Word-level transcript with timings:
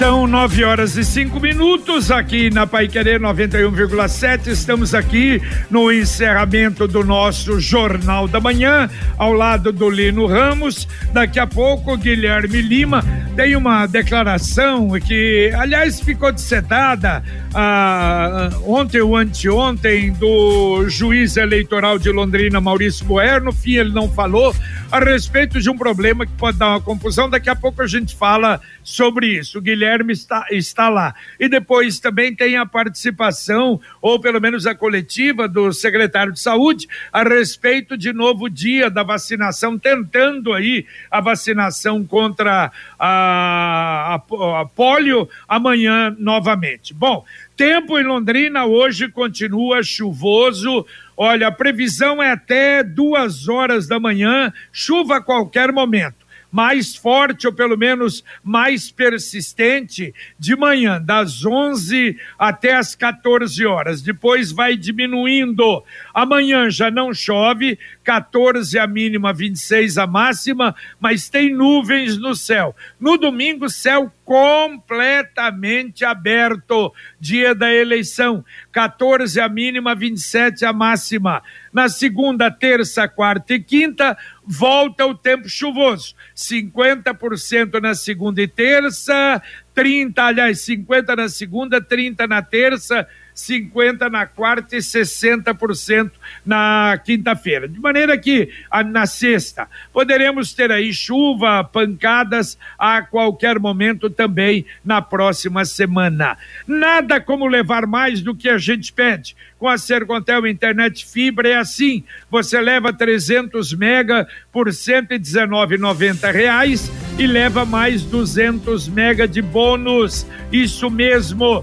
São 0.00 0.26
nove 0.26 0.64
horas 0.64 0.96
e 0.96 1.04
cinco 1.04 1.38
minutos 1.38 2.10
aqui 2.10 2.48
na 2.48 2.66
Pai 2.66 2.88
Querer 2.88 3.20
91,7. 3.20 4.46
Estamos 4.46 4.94
aqui 4.94 5.42
no 5.68 5.92
encerramento 5.92 6.88
do 6.88 7.04
nosso 7.04 7.60
Jornal 7.60 8.26
da 8.26 8.40
Manhã, 8.40 8.88
ao 9.18 9.34
lado 9.34 9.70
do 9.70 9.90
Lino 9.90 10.24
Ramos. 10.24 10.88
Daqui 11.12 11.38
a 11.38 11.46
pouco, 11.46 11.98
Guilherme 11.98 12.62
Lima 12.62 13.04
tem 13.36 13.54
uma 13.54 13.86
declaração 13.86 14.88
que, 14.98 15.52
aliás, 15.54 16.00
ficou 16.00 16.32
dissetada 16.32 17.22
ah, 17.54 18.48
ontem 18.64 19.02
ou 19.02 19.14
anteontem 19.14 20.12
do 20.12 20.88
juiz 20.88 21.36
eleitoral 21.36 21.98
de 21.98 22.10
Londrina, 22.10 22.58
Maurício 22.58 23.04
Boer. 23.04 23.42
No 23.42 23.52
fim, 23.52 23.74
ele 23.74 23.92
não 23.92 24.10
falou 24.10 24.54
a 24.90 24.98
respeito 24.98 25.60
de 25.60 25.70
um 25.70 25.76
problema 25.76 26.26
que 26.26 26.32
pode 26.32 26.58
dar 26.58 26.70
uma 26.70 26.80
confusão. 26.80 27.30
Daqui 27.30 27.48
a 27.48 27.54
pouco 27.54 27.82
a 27.82 27.86
gente 27.86 28.16
fala 28.16 28.60
sobre 28.82 29.38
isso. 29.38 29.58
O 29.58 29.62
Guilherme 29.90 30.12
está, 30.12 30.46
está 30.50 30.88
lá. 30.88 31.14
E 31.38 31.48
depois 31.48 31.98
também 31.98 32.34
tem 32.34 32.56
a 32.56 32.64
participação, 32.64 33.80
ou 34.00 34.20
pelo 34.20 34.40
menos 34.40 34.66
a 34.66 34.74
coletiva, 34.74 35.48
do 35.48 35.72
secretário 35.72 36.32
de 36.32 36.40
Saúde 36.40 36.88
a 37.12 37.22
respeito 37.22 37.96
de 37.96 38.12
novo 38.12 38.48
dia 38.48 38.88
da 38.88 39.02
vacinação, 39.02 39.76
tentando 39.76 40.52
aí 40.52 40.86
a 41.10 41.20
vacinação 41.20 42.04
contra 42.04 42.70
a, 42.98 44.14
a, 44.14 44.60
a 44.60 44.66
polio 44.66 45.28
amanhã 45.48 46.14
novamente. 46.18 46.94
Bom, 46.94 47.24
tempo 47.56 47.98
em 47.98 48.04
Londrina 48.04 48.64
hoje 48.66 49.08
continua 49.08 49.82
chuvoso. 49.82 50.86
Olha, 51.16 51.48
a 51.48 51.52
previsão 51.52 52.22
é 52.22 52.30
até 52.30 52.82
duas 52.82 53.48
horas 53.48 53.88
da 53.88 53.98
manhã, 53.98 54.52
chuva 54.72 55.16
a 55.16 55.20
qualquer 55.20 55.72
momento 55.72 56.19
mais 56.50 56.96
forte 56.96 57.46
ou 57.46 57.52
pelo 57.52 57.76
menos 57.76 58.24
mais 58.42 58.90
persistente 58.90 60.14
de 60.38 60.56
manhã, 60.56 61.00
das 61.00 61.44
11 61.44 62.16
até 62.38 62.74
as 62.74 62.94
14 62.94 63.64
horas. 63.66 64.02
Depois 64.02 64.50
vai 64.52 64.76
diminuindo. 64.76 65.84
Amanhã 66.12 66.70
já 66.70 66.90
não 66.90 67.12
chove, 67.12 67.78
14 68.04 68.78
a 68.78 68.86
mínima, 68.86 69.32
26 69.32 69.98
a 69.98 70.06
máxima, 70.06 70.74
mas 70.98 71.28
tem 71.28 71.54
nuvens 71.54 72.16
no 72.18 72.34
céu. 72.34 72.74
No 72.98 73.16
domingo, 73.16 73.68
céu 73.68 74.12
completamente 74.24 76.04
aberto, 76.04 76.92
dia 77.18 77.54
da 77.54 77.72
eleição, 77.72 78.44
14 78.70 79.40
a 79.40 79.48
mínima, 79.48 79.94
27 79.94 80.64
a 80.64 80.72
máxima. 80.72 81.42
Na 81.72 81.88
segunda, 81.88 82.50
terça, 82.50 83.08
quarta 83.08 83.54
e 83.54 83.60
quinta, 83.60 84.16
volta 84.46 85.04
o 85.06 85.14
tempo 85.14 85.48
chuvoso. 85.48 86.14
50% 86.36 87.80
na 87.80 87.94
segunda 87.94 88.40
e 88.40 88.46
terça, 88.46 89.42
30, 89.74 90.22
aliás, 90.22 90.60
50 90.60 91.16
na 91.16 91.28
segunda, 91.28 91.80
30 91.80 92.26
na 92.26 92.42
terça, 92.42 93.06
50 93.34 94.10
na 94.10 94.26
quarta 94.26 94.76
e 94.76 94.80
60% 94.80 96.10
na 96.44 97.00
quinta-feira. 97.04 97.68
De 97.68 97.78
maneira 97.80 98.16
que 98.18 98.50
na 98.86 99.06
sexta 99.06 99.68
poderemos 99.92 100.52
ter 100.52 100.70
aí 100.70 100.92
chuva, 100.92 101.64
pancadas 101.64 102.58
a 102.78 103.02
qualquer 103.02 103.58
momento 103.58 104.10
também 104.10 104.66
na 104.84 105.00
próxima 105.00 105.64
semana. 105.64 106.36
Nada 106.66 107.20
como 107.20 107.46
levar 107.46 107.86
mais 107.86 108.20
do 108.20 108.34
que 108.34 108.48
a 108.48 108.58
gente 108.58 108.92
pede. 108.92 109.36
Com 109.60 109.68
a 109.68 109.76
Sercontel 109.76 110.46
Internet 110.46 111.04
Fibra 111.04 111.46
é 111.50 111.56
assim, 111.56 112.02
você 112.30 112.58
leva 112.58 112.94
300 112.94 113.74
mega 113.74 114.26
por 114.50 114.68
119,90 114.68 116.32
reais 116.32 116.90
e 117.18 117.26
leva 117.26 117.66
mais 117.66 118.02
200 118.02 118.88
mega 118.88 119.28
de 119.28 119.42
bônus. 119.42 120.26
Isso 120.50 120.88
mesmo 120.88 121.62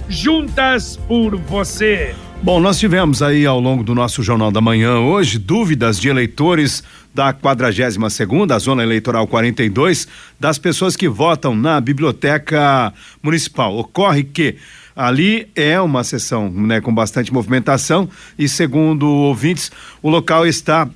juntas 0.11 0.97
por 1.07 1.37
você. 1.37 2.13
Bom, 2.43 2.59
nós 2.59 2.79
tivemos 2.79 3.21
aí 3.21 3.45
ao 3.45 3.59
longo 3.59 3.83
do 3.83 3.95
nosso 3.95 4.21
Jornal 4.23 4.51
da 4.51 4.59
Manhã 4.59 4.99
hoje 4.99 5.37
dúvidas 5.37 5.99
de 5.99 6.09
eleitores 6.09 6.83
da 7.13 7.33
42 7.33 8.13
segunda, 8.13 8.57
zona 8.57 8.83
eleitoral 8.83 9.27
42, 9.27 10.07
das 10.39 10.57
pessoas 10.57 10.95
que 10.95 11.07
votam 11.07 11.55
na 11.55 11.79
biblioteca 11.79 12.93
municipal. 13.21 13.77
Ocorre 13.77 14.23
que 14.23 14.57
Ali 14.95 15.47
é 15.55 15.79
uma 15.79 16.03
sessão 16.03 16.49
né, 16.49 16.81
com 16.81 16.93
bastante 16.93 17.31
movimentação 17.31 18.09
e, 18.37 18.47
segundo 18.47 19.07
ouvintes, 19.07 19.71
o 20.01 20.09
local 20.09 20.45
está 20.45 20.87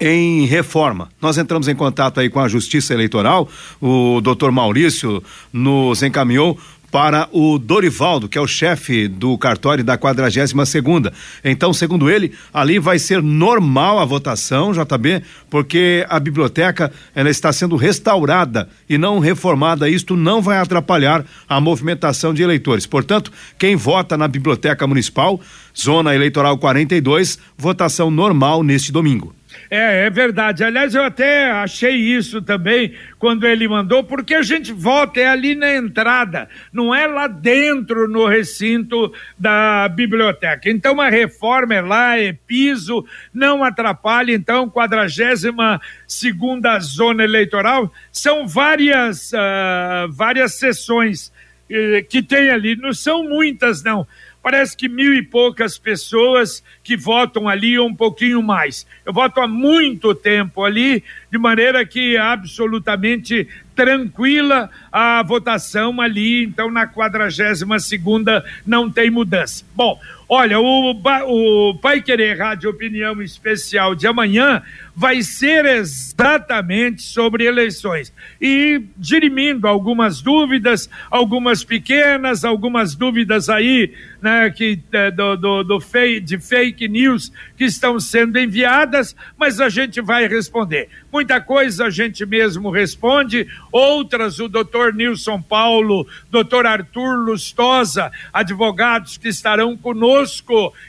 em 0.00 0.46
reforma. 0.46 1.08
Nós 1.20 1.38
entramos 1.38 1.68
em 1.68 1.74
contato 1.74 2.20
aí 2.20 2.30
com 2.30 2.40
a 2.40 2.48
Justiça 2.48 2.94
Eleitoral, 2.94 3.48
o 3.80 4.20
doutor 4.20 4.52
Maurício 4.52 5.22
nos 5.52 6.02
encaminhou 6.02 6.58
para 6.90 7.28
o 7.32 7.58
Dorivaldo, 7.58 8.28
que 8.28 8.38
é 8.38 8.40
o 8.40 8.46
chefe 8.46 9.08
do 9.08 9.36
cartório 9.36 9.84
da 9.84 9.96
42 9.98 10.68
segunda. 10.68 11.12
Então, 11.44 11.72
segundo 11.72 12.10
ele, 12.10 12.32
ali 12.52 12.78
vai 12.78 12.98
ser 12.98 13.22
normal 13.22 13.98
a 13.98 14.04
votação, 14.04 14.72
JB, 14.72 15.22
porque 15.50 16.06
a 16.08 16.18
biblioteca 16.18 16.90
ela 17.14 17.30
está 17.30 17.52
sendo 17.52 17.76
restaurada 17.76 18.68
e 18.88 18.96
não 18.96 19.18
reformada. 19.18 19.88
Isto 19.88 20.16
não 20.16 20.40
vai 20.40 20.58
atrapalhar 20.58 21.24
a 21.48 21.60
movimentação 21.60 22.32
de 22.32 22.42
eleitores. 22.42 22.86
Portanto, 22.86 23.32
quem 23.58 23.76
vota 23.76 24.16
na 24.16 24.26
biblioteca 24.26 24.86
municipal, 24.86 25.40
zona 25.78 26.14
eleitoral 26.14 26.58
42, 26.58 27.38
votação 27.56 28.10
normal 28.10 28.62
neste 28.62 28.90
domingo. 28.90 29.37
É, 29.70 30.06
é 30.06 30.10
verdade. 30.10 30.64
Aliás, 30.64 30.94
eu 30.94 31.02
até 31.02 31.50
achei 31.50 31.94
isso 31.94 32.40
também 32.40 32.94
quando 33.18 33.46
ele 33.46 33.68
mandou, 33.68 34.02
porque 34.02 34.34
a 34.34 34.42
gente 34.42 34.72
vota, 34.72 35.20
é 35.20 35.28
ali 35.28 35.54
na 35.54 35.74
entrada, 35.74 36.48
não 36.72 36.94
é 36.94 37.06
lá 37.06 37.26
dentro 37.26 38.08
no 38.08 38.26
recinto 38.26 39.12
da 39.38 39.88
biblioteca. 39.88 40.70
Então, 40.70 41.00
a 41.00 41.10
reforma 41.10 41.74
é 41.74 41.80
lá, 41.82 42.18
é 42.18 42.32
piso, 42.32 43.04
não 43.32 43.62
atrapalha. 43.62 44.32
Então, 44.32 44.70
42 44.70 45.80
segunda 46.06 46.78
zona 46.80 47.24
eleitoral, 47.24 47.92
são 48.10 48.48
várias, 48.48 49.32
uh, 49.32 50.10
várias 50.10 50.54
sessões 50.58 51.30
uh, 51.70 52.04
que 52.08 52.22
tem 52.22 52.50
ali, 52.50 52.74
não 52.74 52.94
são 52.94 53.22
muitas, 53.22 53.82
não 53.82 54.06
parece 54.48 54.74
que 54.74 54.88
mil 54.88 55.12
e 55.12 55.22
poucas 55.22 55.76
pessoas 55.76 56.64
que 56.82 56.96
votam 56.96 57.46
ali 57.46 57.78
um 57.78 57.94
pouquinho 57.94 58.42
mais. 58.42 58.86
Eu 59.04 59.12
voto 59.12 59.42
há 59.42 59.46
muito 59.46 60.14
tempo 60.14 60.64
ali, 60.64 61.04
de 61.30 61.36
maneira 61.36 61.84
que 61.84 62.16
é 62.16 62.18
absolutamente 62.18 63.46
tranquila 63.76 64.70
a 64.90 65.22
votação 65.22 66.00
ali, 66.00 66.44
então 66.44 66.70
na 66.70 66.86
42 66.86 67.84
segunda 67.84 68.42
não 68.66 68.90
tem 68.90 69.10
mudança. 69.10 69.66
Bom, 69.76 70.00
olha, 70.28 70.60
o, 70.60 70.90
o 70.90 71.74
Pai 71.78 72.02
Querer 72.02 72.38
Rádio 72.38 72.68
Opinião 72.68 73.22
Especial 73.22 73.94
de 73.94 74.06
amanhã 74.06 74.62
vai 74.94 75.22
ser 75.22 75.64
exatamente 75.64 77.02
sobre 77.02 77.44
eleições 77.44 78.12
e 78.40 78.82
dirimindo 78.96 79.66
algumas 79.68 80.20
dúvidas, 80.20 80.90
algumas 81.08 81.62
pequenas, 81.62 82.44
algumas 82.44 82.96
dúvidas 82.96 83.48
aí, 83.48 83.94
né, 84.20 84.50
que 84.50 84.80
é, 84.92 85.10
do, 85.10 85.36
do, 85.36 85.62
do 85.62 85.78
de 86.20 86.38
fake 86.38 86.88
news 86.88 87.32
que 87.56 87.64
estão 87.64 88.00
sendo 88.00 88.38
enviadas, 88.38 89.14
mas 89.38 89.60
a 89.60 89.68
gente 89.68 90.00
vai 90.00 90.26
responder. 90.26 90.88
Muita 91.12 91.40
coisa 91.40 91.86
a 91.86 91.90
gente 91.90 92.26
mesmo 92.26 92.70
responde, 92.70 93.46
outras 93.70 94.40
o 94.40 94.48
doutor 94.48 94.92
Nilson 94.92 95.40
Paulo, 95.40 96.06
doutor 96.28 96.66
Arthur 96.66 97.24
Lustosa, 97.24 98.10
advogados 98.32 99.16
que 99.16 99.28
estarão 99.28 99.76
conosco 99.76 100.17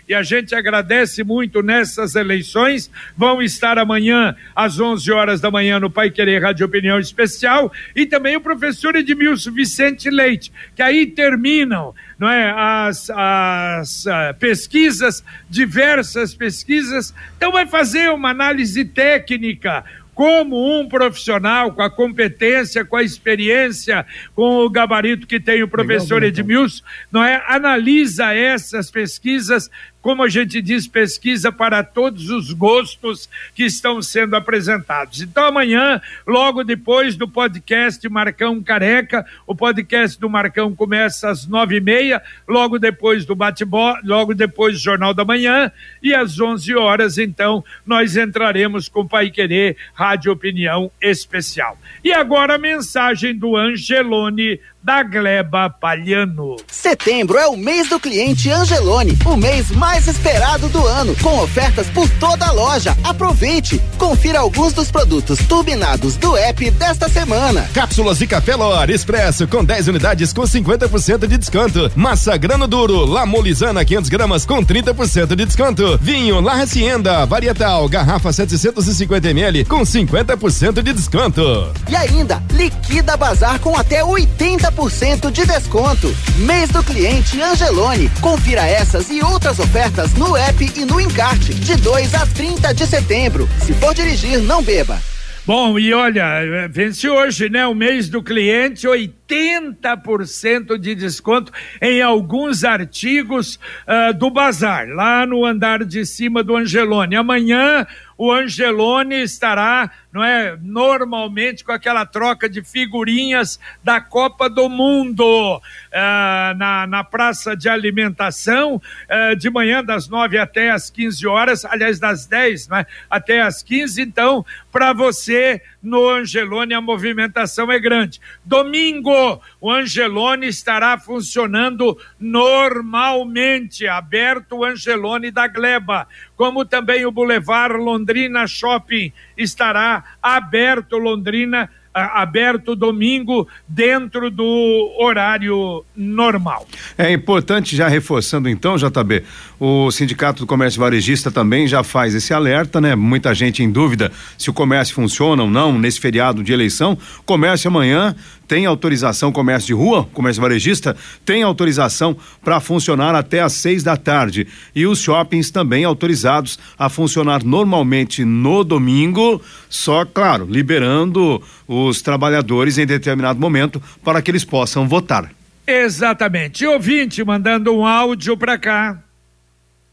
e 0.07 0.13
a 0.13 0.23
gente 0.23 0.55
agradece 0.55 1.23
muito 1.23 1.61
nessas 1.61 2.15
eleições, 2.15 2.89
vão 3.15 3.41
estar 3.41 3.77
amanhã 3.77 4.35
às 4.55 4.79
11 4.79 5.11
horas 5.11 5.41
da 5.41 5.51
manhã 5.51 5.79
no 5.79 5.89
Pai 5.89 6.09
Querer 6.09 6.41
Rádio 6.41 6.65
Opinião 6.65 6.99
Especial 6.99 7.71
e 7.95 8.05
também 8.05 8.35
o 8.35 8.41
professor 8.41 8.95
Edmilson 8.95 9.51
Vicente 9.51 10.09
Leite, 10.09 10.51
que 10.75 10.81
aí 10.81 11.05
terminam 11.07 11.93
não 12.17 12.29
é, 12.29 12.53
as, 12.55 13.09
as 13.09 14.05
uh, 14.05 14.33
pesquisas, 14.37 15.23
diversas 15.49 16.35
pesquisas, 16.35 17.13
então 17.37 17.51
vai 17.51 17.65
fazer 17.65 18.09
uma 18.09 18.29
análise 18.31 18.83
técnica, 18.83 19.85
como 20.19 20.77
um 20.77 20.85
profissional 20.85 21.71
com 21.71 21.81
a 21.81 21.89
competência, 21.89 22.83
com 22.83 22.97
a 22.97 23.01
experiência, 23.01 24.05
com 24.35 24.65
o 24.65 24.69
gabarito 24.69 25.25
que 25.25 25.39
tem 25.39 25.63
o 25.63 25.67
professor 25.69 26.21
Edmilson, 26.23 26.83
não 27.09 27.23
é? 27.23 27.41
Analisa 27.47 28.33
essas 28.33 28.91
pesquisas 28.91 29.71
como 30.01 30.23
a 30.23 30.29
gente 30.29 30.61
diz, 30.61 30.87
pesquisa 30.87 31.51
para 31.51 31.83
todos 31.83 32.29
os 32.29 32.53
gostos 32.53 33.29
que 33.53 33.63
estão 33.63 34.01
sendo 34.01 34.35
apresentados. 34.35 35.21
Então, 35.21 35.45
amanhã, 35.45 36.01
logo 36.25 36.63
depois 36.63 37.15
do 37.15 37.27
podcast 37.27 38.07
Marcão 38.09 38.61
Careca, 38.63 39.25
o 39.45 39.53
podcast 39.53 40.19
do 40.19 40.29
Marcão 40.29 40.73
começa 40.73 41.29
às 41.29 41.45
nove 41.45 41.77
e 41.77 41.81
meia, 41.81 42.21
logo 42.47 42.79
depois 42.79 43.25
do 43.25 43.35
bate-bola, 43.35 43.99
logo 44.03 44.33
depois 44.33 44.75
do 44.75 44.79
Jornal 44.79 45.13
da 45.13 45.25
Manhã, 45.25 45.71
e 46.01 46.13
às 46.13 46.39
onze 46.39 46.75
horas, 46.75 47.17
então, 47.17 47.63
nós 47.85 48.15
entraremos 48.15 48.87
com 48.87 49.07
Pai 49.07 49.29
Querer 49.29 49.75
Rádio 49.93 50.31
Opinião 50.31 50.91
Especial. 51.01 51.77
E 52.03 52.13
agora 52.13 52.55
a 52.55 52.57
mensagem 52.57 53.35
do 53.35 53.57
Angelone 53.57 54.59
da 54.81 55.03
Gleba 55.03 55.69
Palhano. 55.69 56.55
Setembro 56.67 57.37
é 57.37 57.47
o 57.47 57.57
mês 57.57 57.89
do 57.89 57.99
cliente 57.99 58.49
Angelone, 58.49 59.17
o 59.25 59.35
mês 59.35 59.69
mais 59.71 60.07
esperado 60.07 60.69
do 60.69 60.85
ano, 60.85 61.15
com 61.21 61.39
ofertas 61.39 61.87
por 61.87 62.09
toda 62.11 62.45
a 62.45 62.51
loja. 62.51 62.97
Aproveite! 63.03 63.81
Confira 63.97 64.39
alguns 64.39 64.73
dos 64.73 64.89
produtos 64.89 65.39
turbinados 65.39 66.15
do 66.15 66.35
app 66.37 66.71
desta 66.71 67.09
semana. 67.09 67.69
Cápsulas 67.73 68.17
de 68.17 68.27
café 68.27 68.55
Lor 68.55 68.89
Expresso 68.89 69.47
com 69.47 69.63
10 69.63 69.89
unidades 69.89 70.31
com 70.31 70.43
50% 70.43 71.27
de 71.27 71.37
desconto. 71.37 71.91
Massa 71.95 72.37
grano 72.37 72.67
duro, 72.67 73.05
Lamolizana 73.05 73.83
500 73.83 74.09
gramas 74.09 74.45
com 74.45 74.63
30% 74.63 75.35
de 75.35 75.45
desconto. 75.45 75.97
Vinho 76.01 76.39
La 76.39 76.53
Hacienda 76.53 77.25
Varietal, 77.25 77.87
garrafa 77.89 78.31
750 78.31 79.29
ml 79.29 79.65
com 79.65 79.81
50% 79.81 80.81
de 80.81 80.93
desconto. 80.93 81.73
E 81.89 81.95
ainda, 81.95 82.41
liquida 82.51 83.17
bazar 83.17 83.59
com 83.59 83.77
até 83.77 84.03
80 84.03 84.68
30% 84.71 85.31
de 85.31 85.45
desconto. 85.45 86.13
Mês 86.37 86.69
do 86.69 86.83
cliente 86.83 87.41
Angelone. 87.41 88.09
Confira 88.21 88.61
essas 88.61 89.09
e 89.09 89.21
outras 89.21 89.59
ofertas 89.59 90.13
no 90.13 90.35
app 90.35 90.71
e 90.75 90.85
no 90.85 90.99
encarte, 90.99 91.53
de 91.53 91.75
2 91.77 92.13
a 92.15 92.25
30 92.27 92.73
de 92.73 92.85
setembro. 92.85 93.49
Se 93.59 93.73
for 93.73 93.93
dirigir, 93.93 94.39
não 94.39 94.61
beba. 94.61 94.99
Bom, 95.45 95.79
e 95.79 95.91
olha, 95.93 96.67
vence 96.69 97.09
hoje, 97.09 97.49
né? 97.49 97.65
O 97.65 97.73
mês 97.73 98.07
do 98.07 98.21
cliente, 98.21 98.85
80% 98.85 100.77
de 100.77 100.93
desconto 100.93 101.51
em 101.81 102.03
alguns 102.03 102.63
artigos 102.63 103.55
uh, 103.87 104.13
do 104.13 104.29
bazar, 104.29 104.87
lá 104.89 105.25
no 105.25 105.43
andar 105.43 105.83
de 105.83 106.05
cima 106.05 106.43
do 106.43 106.55
Angelone. 106.55 107.15
Amanhã 107.15 107.87
o 108.15 108.31
Angelone 108.31 109.23
estará, 109.23 109.89
não 110.11 110.23
é, 110.23 110.57
normalmente 110.61 111.63
com 111.63 111.71
aquela 111.71 112.05
troca 112.05 112.49
de 112.49 112.63
figurinhas 112.63 113.59
da 113.83 114.01
Copa 114.01 114.49
do 114.49 114.67
Mundo 114.67 115.57
uh, 115.57 116.57
na, 116.57 116.87
na 116.87 117.03
praça 117.03 117.55
de 117.55 117.69
alimentação, 117.69 118.75
uh, 118.75 119.35
de 119.35 119.49
manhã 119.49 119.83
das 119.83 120.07
nove 120.07 120.37
até 120.37 120.71
as 120.71 120.89
15 120.89 121.27
horas, 121.27 121.65
aliás, 121.65 121.99
das 121.99 122.25
10 122.25 122.69
né, 122.69 122.85
até 123.09 123.41
as 123.41 123.61
15. 123.61 124.01
Então, 124.01 124.45
para 124.71 124.93
você 124.93 125.61
no 125.81 126.09
Angelone 126.09 126.73
a 126.73 126.81
movimentação 126.81 127.71
é 127.71 127.79
grande. 127.79 128.19
Domingo, 128.43 129.41
o 129.61 129.71
Angelone 129.71 130.47
estará 130.47 130.97
funcionando 130.97 131.97
normalmente, 132.19 133.87
aberto 133.87 134.57
o 134.57 134.65
Angelone 134.65 135.31
da 135.31 135.47
Gleba, 135.47 136.07
como 136.35 136.65
também 136.65 137.05
o 137.05 137.11
Boulevard 137.11 137.75
Londrina 137.77 138.47
Shopping 138.47 139.11
estará 139.37 139.98
aberto 140.21 140.97
Londrina 140.97 141.69
aberto 141.93 142.75
domingo 142.75 143.47
dentro 143.67 144.29
do 144.29 144.95
horário 144.99 145.83
normal. 145.95 146.67
É 146.97 147.11
importante, 147.11 147.75
já 147.75 147.87
reforçando 147.87 148.47
então, 148.47 148.77
JB, 148.77 149.23
o 149.59 149.91
Sindicato 149.91 150.41
do 150.41 150.47
Comércio 150.47 150.79
Varejista 150.79 151.31
também 151.31 151.67
já 151.67 151.83
faz 151.83 152.13
esse 152.13 152.33
alerta, 152.33 152.79
né? 152.79 152.95
Muita 152.95 153.33
gente 153.33 153.63
em 153.63 153.71
dúvida 153.71 154.11
se 154.37 154.49
o 154.49 154.53
comércio 154.53 154.95
funciona 154.95 155.43
ou 155.43 155.49
não 155.49 155.77
nesse 155.77 155.99
feriado 155.99 156.43
de 156.43 156.53
eleição. 156.53 156.97
Comércio 157.25 157.67
amanhã 157.67 158.15
tem 158.49 158.65
autorização, 158.65 159.31
comércio 159.31 159.67
de 159.67 159.73
rua, 159.73 160.09
comércio 160.11 160.41
varejista, 160.41 160.97
tem 161.23 161.43
autorização 161.43 162.17
para 162.43 162.59
funcionar 162.59 163.13
até 163.13 163.41
às 163.41 163.53
seis 163.53 163.83
da 163.83 163.95
tarde. 163.95 164.47
E 164.75 164.87
os 164.87 164.99
shoppings 164.99 165.51
também 165.51 165.85
autorizados 165.85 166.57
a 166.77 166.89
funcionar 166.89 167.43
normalmente 167.43 168.25
no 168.25 168.63
domingo, 168.63 169.39
só, 169.69 170.03
claro, 170.03 170.47
liberando 170.49 171.41
os 171.67 172.01
trabalhadores 172.01 172.79
em 172.79 172.87
determinado 172.87 173.39
momento 173.39 173.79
para 174.03 174.19
que 174.19 174.31
eles 174.31 174.43
possam 174.43 174.87
votar. 174.87 175.29
Exatamente. 175.67 176.65
Ouvinte 176.65 177.23
mandando 177.23 177.71
um 177.71 177.85
áudio 177.85 178.35
para 178.35 178.57
cá. 178.57 178.97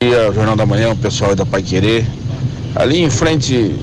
Dia, 0.01 0.33
Jornal 0.33 0.57
da 0.57 0.65
Manhã, 0.65 0.93
o 0.93 0.97
pessoal 0.97 1.37
da 1.37 1.45
Pai 1.45 1.63
Querer. 1.63 2.07
Ali 2.75 3.03
em 3.03 3.11
frente 3.11 3.75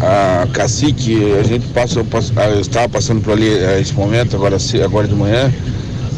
a 0.00 0.46
cacique, 0.52 1.32
a 1.38 1.42
gente 1.42 1.66
passa, 1.68 2.00
eu 2.00 2.60
estava 2.60 2.88
passando 2.88 3.22
por 3.22 3.32
ali 3.32 3.48
eh, 3.48 3.80
esse 3.80 3.94
momento, 3.94 4.36
agora, 4.36 4.56
agora 4.84 5.08
de 5.08 5.14
manhã, 5.14 5.52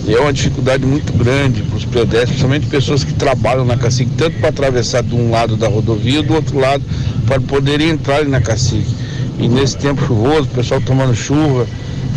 e 0.07 0.15
é 0.15 0.21
uma 0.21 0.33
dificuldade 0.33 0.87
muito 0.87 1.13
grande 1.13 1.63
para 1.63 1.77
os 1.77 1.85
pedestres, 1.85 2.29
principalmente 2.31 2.67
pessoas 2.67 3.05
que 3.05 3.13
trabalham 3.13 3.65
na 3.65 3.77
cacique, 3.77 4.11
tanto 4.17 4.39
para 4.39 4.49
atravessar 4.49 5.03
de 5.03 5.15
um 5.15 5.31
lado 5.31 5.57
da 5.57 5.69
rodovia, 5.69 6.23
do 6.23 6.35
outro 6.35 6.59
lado, 6.59 6.83
para 7.27 7.41
poderem 7.41 7.91
entrar 7.91 8.25
na 8.25 8.41
cacique. 8.41 8.95
E 9.39 9.47
nesse 9.47 9.77
tempo 9.77 10.05
chuvoso, 10.05 10.43
o 10.43 10.55
pessoal 10.55 10.81
tomando 10.81 11.15
chuva, 11.15 11.67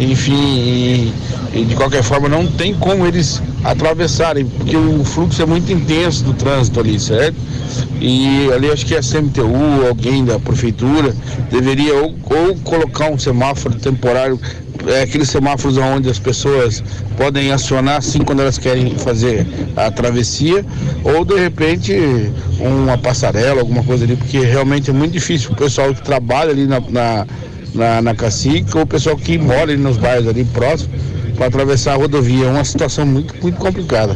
enfim, 0.04 0.34
e, 0.34 1.14
e, 1.54 1.66
de 1.66 1.76
qualquer 1.76 2.04
forma 2.04 2.28
não 2.28 2.48
tem 2.48 2.74
como 2.74 3.06
eles 3.06 3.42
atravessarem, 3.64 4.46
porque 4.46 4.76
o 4.76 5.04
fluxo 5.04 5.42
é 5.42 5.46
muito 5.46 5.72
intenso 5.72 6.24
do 6.24 6.34
trânsito 6.34 6.80
ali, 6.80 7.00
certo? 7.00 7.36
E 8.00 8.50
ali 8.52 8.70
acho 8.72 8.86
que 8.86 8.96
a 8.96 9.02
CMTU, 9.02 9.86
alguém 9.88 10.26
da 10.26 10.40
prefeitura, 10.40 11.16
deveria 11.52 11.94
ou, 11.96 12.16
ou 12.26 12.56
colocar 12.64 13.12
um 13.12 13.20
semáforo 13.20 13.76
temporário, 13.76 14.40
é, 14.88 15.04
aqueles 15.04 15.30
semáforos 15.30 15.78
onde 15.78 16.10
as 16.10 16.18
pessoas 16.18 16.84
podem 17.16 17.52
acionar 17.52 17.98
assim 17.98 18.20
quando 18.20 18.42
elas 18.42 18.58
querem 18.58 18.96
fazer 18.98 19.46
a 19.76 19.92
travessia, 19.92 20.66
ou 21.04 21.24
de 21.24 21.36
repente 21.36 21.94
uma 22.60 22.98
passarela, 22.98 23.62
alguma 23.62 23.84
coisa 23.84 24.04
ali, 24.04 24.16
porque 24.16 24.40
realmente 24.40 24.90
é 24.90 24.94
muito 24.94 25.12
difícil 25.12 25.52
o 25.52 25.56
pessoal 25.56 25.94
que 25.94 26.02
trabalha 26.02 26.50
ali 26.50 26.66
na, 26.66 26.80
na 26.80 27.28
na, 27.74 28.02
na 28.02 28.16
Cacique, 28.16 28.76
ou 28.76 28.84
o 28.84 28.88
pessoal 28.88 29.16
que 29.16 29.38
mora 29.38 29.76
nos 29.76 29.98
bairros 29.98 30.28
ali 30.28 30.46
próximos, 30.46 31.00
para 31.36 31.48
atravessar 31.48 31.94
a 31.94 31.96
rodovia. 31.96 32.46
É 32.46 32.50
uma 32.50 32.64
situação 32.64 33.06
muito, 33.06 33.36
muito 33.42 33.58
complicada. 33.58 34.16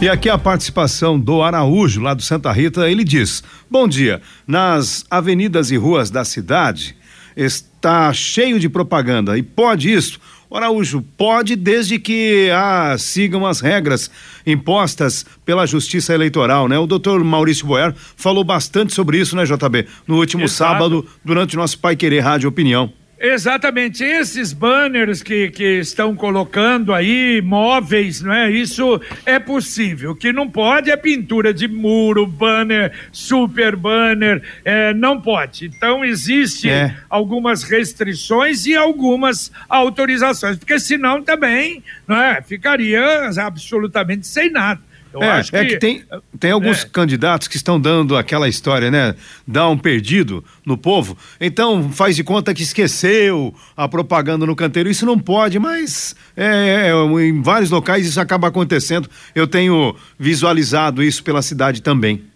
E 0.00 0.08
aqui 0.08 0.28
a 0.28 0.36
participação 0.36 1.16
do 1.18 1.40
Araújo, 1.42 2.00
lá 2.00 2.14
do 2.14 2.22
Santa 2.22 2.50
Rita, 2.52 2.90
ele 2.90 3.04
diz: 3.04 3.42
Bom 3.70 3.86
dia. 3.88 4.20
Nas 4.46 5.06
avenidas 5.10 5.70
e 5.70 5.76
ruas 5.76 6.10
da 6.10 6.24
cidade 6.24 6.96
está 7.36 8.12
cheio 8.12 8.60
de 8.60 8.68
propaganda 8.68 9.36
e 9.36 9.42
pode 9.42 9.92
isso? 9.92 10.20
Araújo, 10.56 11.02
pode 11.16 11.56
desde 11.56 11.98
que 11.98 12.50
ah, 12.52 12.96
sigam 12.98 13.46
as 13.46 13.60
regras 13.60 14.10
impostas 14.46 15.26
pela 15.44 15.66
Justiça 15.66 16.14
Eleitoral, 16.14 16.68
né? 16.68 16.78
O 16.78 16.86
doutor 16.86 17.22
Maurício 17.24 17.66
Boer 17.66 17.94
falou 18.16 18.44
bastante 18.44 18.94
sobre 18.94 19.18
isso, 19.18 19.34
né, 19.36 19.44
JB? 19.44 19.86
No 20.06 20.16
último 20.16 20.44
Exato. 20.44 20.72
sábado, 20.72 21.06
durante 21.24 21.56
o 21.56 21.58
nosso 21.58 21.78
Pai 21.78 21.96
Querer 21.96 22.20
Rádio 22.20 22.48
Opinião. 22.48 22.92
Exatamente, 23.18 24.02
esses 24.02 24.52
banners 24.52 25.22
que, 25.22 25.50
que 25.50 25.78
estão 25.78 26.16
colocando 26.16 26.92
aí, 26.92 27.40
móveis, 27.40 28.20
não 28.20 28.32
é? 28.32 28.50
Isso 28.50 29.00
é 29.24 29.38
possível. 29.38 30.10
O 30.10 30.16
que 30.16 30.32
não 30.32 30.50
pode 30.50 30.90
é 30.90 30.96
pintura 30.96 31.54
de 31.54 31.68
muro, 31.68 32.26
banner, 32.26 32.92
super 33.12 33.76
banner, 33.76 34.42
é, 34.64 34.92
não 34.92 35.20
pode. 35.20 35.66
Então, 35.66 36.04
existe 36.04 36.68
é. 36.68 36.96
algumas 37.08 37.62
restrições 37.62 38.66
e 38.66 38.76
algumas 38.76 39.50
autorizações, 39.68 40.58
porque 40.58 40.78
senão 40.78 41.22
também 41.22 41.82
não 42.06 42.20
é? 42.20 42.42
ficaria 42.42 43.30
absolutamente 43.38 44.26
sem 44.26 44.50
nada. 44.50 44.80
Eu 45.14 45.22
é, 45.22 45.30
acho 45.30 45.50
que... 45.52 45.56
é 45.56 45.64
que 45.64 45.76
tem, 45.78 46.02
tem 46.40 46.50
alguns 46.50 46.82
é. 46.84 46.88
candidatos 46.88 47.46
que 47.46 47.56
estão 47.56 47.80
dando 47.80 48.16
aquela 48.16 48.48
história, 48.48 48.90
né? 48.90 49.14
Dá 49.46 49.68
um 49.68 49.78
perdido 49.78 50.44
no 50.66 50.76
povo. 50.76 51.16
Então 51.40 51.88
faz 51.90 52.16
de 52.16 52.24
conta 52.24 52.52
que 52.52 52.64
esqueceu 52.64 53.54
a 53.76 53.86
propaganda 53.86 54.44
no 54.44 54.56
canteiro. 54.56 54.90
Isso 54.90 55.06
não 55.06 55.16
pode, 55.16 55.56
mas 55.60 56.16
é, 56.36 56.90
é, 56.90 57.22
em 57.22 57.40
vários 57.40 57.70
locais 57.70 58.04
isso 58.04 58.20
acaba 58.20 58.48
acontecendo. 58.48 59.08
Eu 59.36 59.46
tenho 59.46 59.94
visualizado 60.18 61.00
isso 61.00 61.22
pela 61.22 61.42
cidade 61.42 61.80
também. 61.80 62.33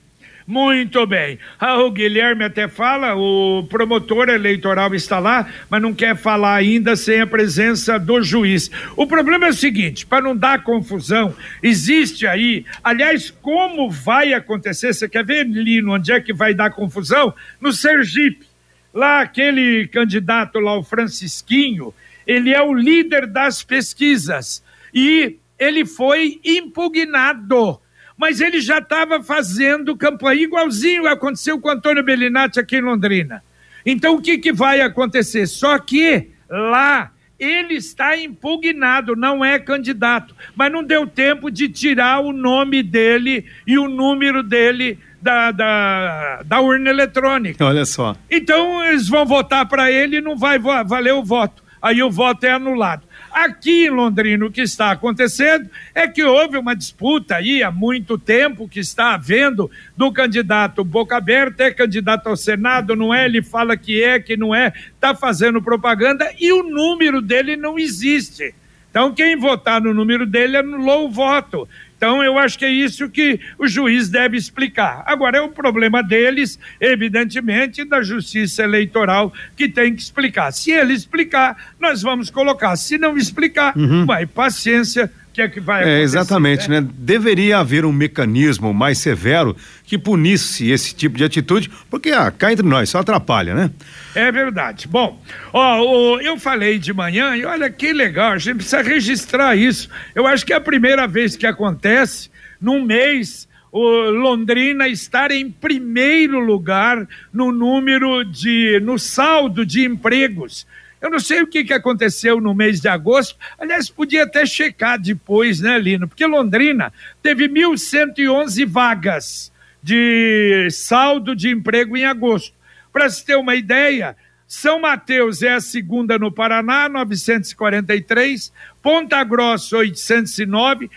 Muito 0.49 1.07
bem. 1.07 1.39
Ah, 1.61 1.79
o 1.83 1.91
Guilherme 1.91 2.43
até 2.43 2.69
fala, 2.69 3.15
o 3.15 3.67
promotor 3.69 4.31
eleitoral 4.31 4.95
está 4.95 5.19
lá, 5.19 5.47
mas 5.69 5.83
não 5.83 5.93
quer 5.93 6.17
falar 6.17 6.55
ainda 6.55 6.97
sem 6.97 7.21
a 7.21 7.27
presença 7.27 7.99
do 7.99 8.23
juiz. 8.23 8.71
O 8.97 9.07
problema 9.07 9.49
é 9.49 9.51
o 9.51 9.53
seguinte: 9.53 10.07
para 10.07 10.23
não 10.23 10.35
dar 10.35 10.65
confusão, 10.65 11.37
existe 11.63 12.27
aí, 12.27 12.65
aliás, 12.83 13.31
como 13.31 13.91
vai 13.91 14.33
acontecer? 14.33 14.95
Você 14.95 15.07
quer 15.07 15.23
ver, 15.23 15.47
Lino, 15.47 15.93
onde 15.93 16.13
é 16.13 16.19
que 16.19 16.33
vai 16.33 16.55
dar 16.55 16.71
confusão? 16.71 17.35
No 17.61 17.71
Sergipe. 17.71 18.47
Lá, 18.95 19.21
aquele 19.21 19.87
candidato 19.89 20.59
lá, 20.61 20.79
o 20.79 20.83
Francisquinho, 20.83 21.93
ele 22.27 22.55
é 22.55 22.63
o 22.63 22.73
líder 22.73 23.27
das 23.27 23.63
pesquisas 23.63 24.65
e 24.95 25.37
ele 25.59 25.85
foi 25.85 26.41
impugnado 26.43 27.79
mas 28.19 28.41
ele 28.41 28.61
já 28.61 28.79
estava 28.79 29.23
fazendo 29.23 29.97
campanha 29.97 30.43
igualzinho 30.43 31.07
aconteceu 31.07 31.61
com 31.61 31.69
o 31.69 31.71
Antônio 31.71 32.03
Bellinati 32.03 32.59
aqui 32.59 32.77
em 32.77 32.83
Londrina. 32.83 33.43
Então 33.87 34.17
o 34.17 34.21
que, 34.21 34.37
que 34.37 34.53
vai 34.53 34.81
acontecer? 34.81 35.47
Só 35.47 35.79
que 35.79 36.29
lá 36.51 37.13
ele 37.39 37.75
está 37.75 38.19
impugnado, 38.19 39.15
não 39.15 39.45
é 39.45 39.61
candidato, 39.61 40.35
mas 40.57 40.73
não 40.73 40.83
deu 40.83 41.07
tempo 41.07 41.51
de 41.51 41.69
tirar 41.69 42.19
o 42.19 42.33
nome 42.33 42.83
dele 42.83 43.47
e 43.65 43.79
o 43.79 43.89
número 43.89 44.43
dele 44.43 44.99
da, 45.23 45.53
da, 45.53 46.43
da 46.45 46.61
urna 46.61 46.91
eletrônica. 46.91 47.65
Olha 47.65 47.85
só. 47.85 48.17
Então 48.29 48.85
eles 48.85 49.09
vão 49.09 49.25
votar 49.25 49.67
para 49.69 49.91
ele 49.91 50.17
e 50.17 50.21
não 50.21 50.37
vai 50.37 50.59
valer 50.59 51.15
o 51.15 51.23
voto. 51.23 51.63
Aí 51.81 52.03
o 52.03 52.11
voto 52.11 52.45
é 52.45 52.51
anulado. 52.51 53.08
Aqui 53.31 53.87
em 53.87 53.91
Londrina, 53.91 54.47
o 54.47 54.51
que 54.51 54.63
está 54.63 54.91
acontecendo 54.91 55.69
é 55.95 56.09
que 56.09 56.25
houve 56.25 56.57
uma 56.57 56.75
disputa 56.75 57.37
aí 57.37 57.63
há 57.63 57.71
muito 57.71 58.19
tempo 58.19 58.69
que 58.69 58.81
está 58.81 59.15
havendo 59.15 59.71
do 59.97 60.13
candidato 60.13 60.85
Boca 60.85 61.17
Aberta, 61.17 61.65
é 61.65 61.71
candidato 61.71 62.29
ao 62.29 62.37
Senado, 62.37 62.97
não 62.97 63.15
é? 63.15 63.25
Ele 63.25 63.43
fala 63.43 63.77
que 63.77 64.03
é, 64.03 64.19
que 64.19 64.37
não 64.37 64.55
é, 64.55 64.73
está 64.95 65.15
fazendo 65.15 65.63
propaganda 65.63 66.33
e 66.39 66.53
o 66.53 66.63
número 66.63 67.21
dele 67.21 67.57
não 67.57 67.79
existe. 67.79 68.55
Então, 68.91 69.15
quem 69.15 69.37
votar 69.37 69.81
no 69.81 69.93
número 69.93 70.27
dele 70.27 70.57
anulou 70.57 71.07
o 71.07 71.11
voto. 71.11 71.69
Então, 71.99 72.23
eu 72.23 72.39
acho 72.39 72.57
que 72.57 72.65
é 72.65 72.71
isso 72.71 73.11
que 73.11 73.41
o 73.59 73.67
juiz 73.67 74.09
deve 74.09 74.37
explicar. 74.37 75.03
Agora, 75.05 75.39
é 75.39 75.41
o 75.41 75.49
problema 75.49 76.01
deles, 76.01 76.57
evidentemente, 76.81 77.85
da 77.85 78.01
justiça 78.03 78.63
eleitoral, 78.63 79.33
que 79.57 79.69
tem 79.69 79.93
que 79.93 80.01
explicar. 80.01 80.53
Se 80.53 80.71
ele 80.71 80.95
explicar, 80.95 81.75
nós 81.79 82.01
vamos 82.01 82.31
colocar. 82.31 82.77
Se 82.77 82.97
não 82.97 83.19
explicar, 83.19 83.77
uhum. 83.77 84.07
vai, 84.07 84.27
paciência, 84.27 85.11
que 85.39 85.43
é 85.43 85.49
que 85.49 85.61
vai 85.61 85.81
é, 85.81 85.83
acontecer. 85.83 86.01
É, 86.01 86.03
exatamente, 86.03 86.71
né? 86.71 86.81
né? 86.81 86.89
Deveria 86.99 87.59
haver 87.59 87.85
um 87.85 87.93
mecanismo 87.93 88.75
mais 88.75 88.99
severo 88.99 89.57
que 89.85 89.97
punisse 89.97 90.69
esse 90.71 90.95
tipo 90.95 91.17
de 91.17 91.23
atitude, 91.23 91.71
porque 91.89 92.11
ah, 92.11 92.31
cá 92.31 92.53
entre 92.53 92.67
nós, 92.67 92.91
só 92.91 92.99
atrapalha, 92.99 93.55
né? 93.55 93.71
É 94.15 94.33
verdade. 94.33 94.89
Bom, 94.89 95.23
ó, 95.53 96.21
eu 96.21 96.39
falei 96.39 96.79
de 96.79 96.93
manhã 96.93 97.37
e 97.37 97.45
olha 97.45 97.71
que 97.71 97.93
legal, 97.93 98.33
a 98.33 98.39
gente 98.39 98.57
precisa 98.57 98.83
registrar 98.83 99.57
isso. 99.57 99.89
Eu 100.15 100.27
acho 100.27 100.45
que 100.45 100.53
é 100.53 100.57
a 100.57 100.61
primeira 100.61 101.07
vez 101.07 101.37
que 101.37 101.47
acontece 101.47 102.31
num 102.61 102.85
mês 102.85 103.47
o 103.71 104.11
Londrina 104.11 104.89
estar 104.89 105.31
em 105.31 105.51
primeiro 105.51 106.41
lugar 106.41 107.07
no 107.33 107.53
número 107.53 108.25
de, 108.25 108.81
no 108.83 108.99
saldo 108.99 109.65
de 109.65 109.85
empregos. 109.85 110.67
Eu 111.01 111.11
não 111.11 111.21
sei 111.21 111.43
o 111.43 111.47
que, 111.47 111.65
que 111.65 111.73
aconteceu 111.73 112.41
no 112.41 112.55
mês 112.55 112.81
de 112.81 112.89
agosto. 112.89 113.37
Aliás, 113.59 113.89
podia 113.89 114.25
até 114.25 114.45
checar 114.45 115.01
depois, 115.01 115.61
né, 115.61 115.79
Lino? 115.79 116.09
Porque 116.09 116.27
Londrina 116.27 116.93
teve 117.23 117.49
1.111 117.49 118.67
vagas 118.67 119.53
de 119.83 120.69
saldo 120.71 121.35
de 121.37 121.51
emprego 121.51 121.97
em 121.97 122.05
agosto. 122.05 122.53
Para 122.93 123.09
se 123.09 123.25
ter 123.25 123.37
uma 123.37 123.55
ideia, 123.55 124.17
São 124.47 124.81
Mateus 124.81 125.43
é 125.43 125.53
a 125.53 125.61
segunda 125.61 126.19
no 126.19 126.33
Paraná, 126.33 126.89
943, 126.89 128.53
Ponta 128.83 129.23
Grossa, 129.23 129.77
809, 129.79 130.91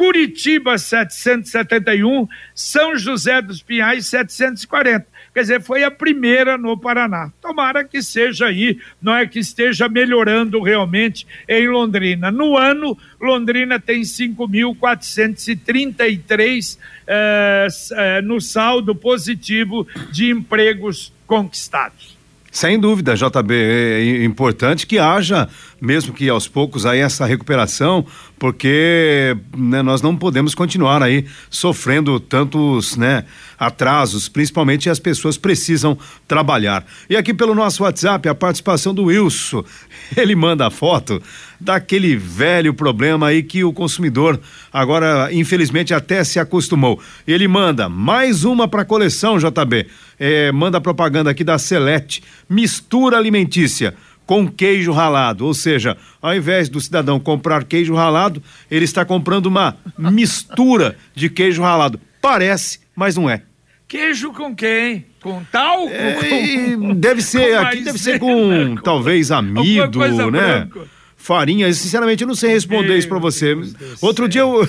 Curitiba, 0.00 0.78
771, 0.78 2.26
São 2.54 2.96
José 2.96 3.42
dos 3.42 3.62
Pinhais, 3.62 4.06
740. 4.06 5.06
Quer 5.34 5.40
dizer, 5.42 5.60
foi 5.60 5.84
a 5.84 5.90
primeira 5.90 6.56
no 6.56 6.74
Paraná. 6.74 7.30
Tomara 7.38 7.84
que 7.84 8.02
seja 8.02 8.46
aí, 8.46 8.78
não 9.00 9.14
é 9.14 9.24
que 9.26 9.38
esteja 9.38 9.90
melhorando 9.90 10.62
realmente 10.62 11.26
em 11.46 11.68
Londrina. 11.68 12.30
No 12.30 12.56
ano, 12.56 12.96
Londrina 13.20 13.78
tem 13.78 14.00
5.433 14.00 16.78
eh, 17.06 17.66
eh, 17.92 18.22
no 18.22 18.40
saldo 18.40 18.94
positivo 18.94 19.86
de 20.10 20.30
empregos 20.30 21.12
conquistados. 21.26 22.18
Sem 22.50 22.80
dúvida, 22.80 23.14
JB, 23.14 23.54
é 23.54 24.24
importante 24.24 24.84
que 24.84 24.98
haja, 24.98 25.48
mesmo 25.80 26.12
que 26.12 26.28
aos 26.28 26.48
poucos, 26.48 26.84
aí 26.84 26.98
essa 26.98 27.24
recuperação, 27.24 28.04
porque 28.40 29.36
né, 29.56 29.82
nós 29.82 30.02
não 30.02 30.16
podemos 30.16 30.52
continuar 30.52 31.00
aí 31.00 31.26
sofrendo 31.48 32.18
tantos 32.18 32.96
né, 32.96 33.24
atrasos, 33.56 34.28
principalmente 34.28 34.90
as 34.90 34.98
pessoas 34.98 35.38
precisam 35.38 35.96
trabalhar. 36.26 36.84
E 37.08 37.16
aqui 37.16 37.32
pelo 37.32 37.54
nosso 37.54 37.84
WhatsApp, 37.84 38.28
a 38.28 38.34
participação 38.34 38.92
do 38.92 39.04
Wilson, 39.04 39.64
ele 40.16 40.34
manda 40.34 40.66
a 40.66 40.70
foto 40.70 41.22
daquele 41.60 42.16
velho 42.16 42.74
problema 42.74 43.28
aí 43.28 43.42
que 43.44 43.62
o 43.62 43.72
consumidor 43.72 44.40
agora, 44.72 45.28
infelizmente, 45.32 45.94
até 45.94 46.24
se 46.24 46.40
acostumou. 46.40 47.00
Ele 47.28 47.46
manda 47.46 47.88
mais 47.88 48.42
uma 48.42 48.66
para 48.66 48.84
coleção, 48.84 49.38
JB. 49.38 49.86
É, 50.22 50.52
manda 50.52 50.78
propaganda 50.80 51.30
aqui 51.30 51.42
da 51.42 51.58
Select, 51.58 52.22
mistura 52.46 53.16
alimentícia 53.16 53.94
com 54.26 54.46
queijo 54.46 54.92
ralado, 54.92 55.44
ou 55.44 55.52
seja, 55.52 55.96
ao 56.22 56.32
invés 56.32 56.68
do 56.68 56.80
cidadão 56.80 57.18
comprar 57.18 57.64
queijo 57.64 57.94
ralado, 57.94 58.40
ele 58.70 58.84
está 58.84 59.04
comprando 59.04 59.46
uma 59.46 59.76
mistura 59.98 60.96
de 61.14 61.28
queijo 61.28 61.62
ralado. 61.62 61.98
Parece, 62.20 62.78
mas 62.94 63.16
não 63.16 63.28
é. 63.28 63.42
Queijo 63.88 64.32
com 64.32 64.54
quem? 64.54 65.04
Com 65.20 65.42
tal? 65.50 65.88
É, 65.88 66.76
com, 66.76 66.94
deve 66.94 67.22
ser, 67.22 67.56
aqui 67.56 67.80
deve 67.80 67.98
ser 67.98 68.20
com 68.20 68.76
talvez 68.84 69.32
amido, 69.32 69.98
né? 70.30 70.60
Branco. 70.60 70.88
Farinha, 71.16 71.70
sinceramente 71.72 72.22
eu 72.22 72.28
não 72.28 72.36
sei 72.36 72.50
responder 72.50 72.88
Meu 72.88 72.98
isso 72.98 73.08
para 73.08 73.18
você. 73.18 73.56
Outro 74.00 74.28
dia 74.28 74.40
eu, 74.42 74.66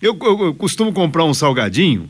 eu, 0.00 0.16
eu 0.22 0.54
costumo 0.54 0.92
comprar 0.92 1.24
um 1.24 1.34
salgadinho, 1.34 2.08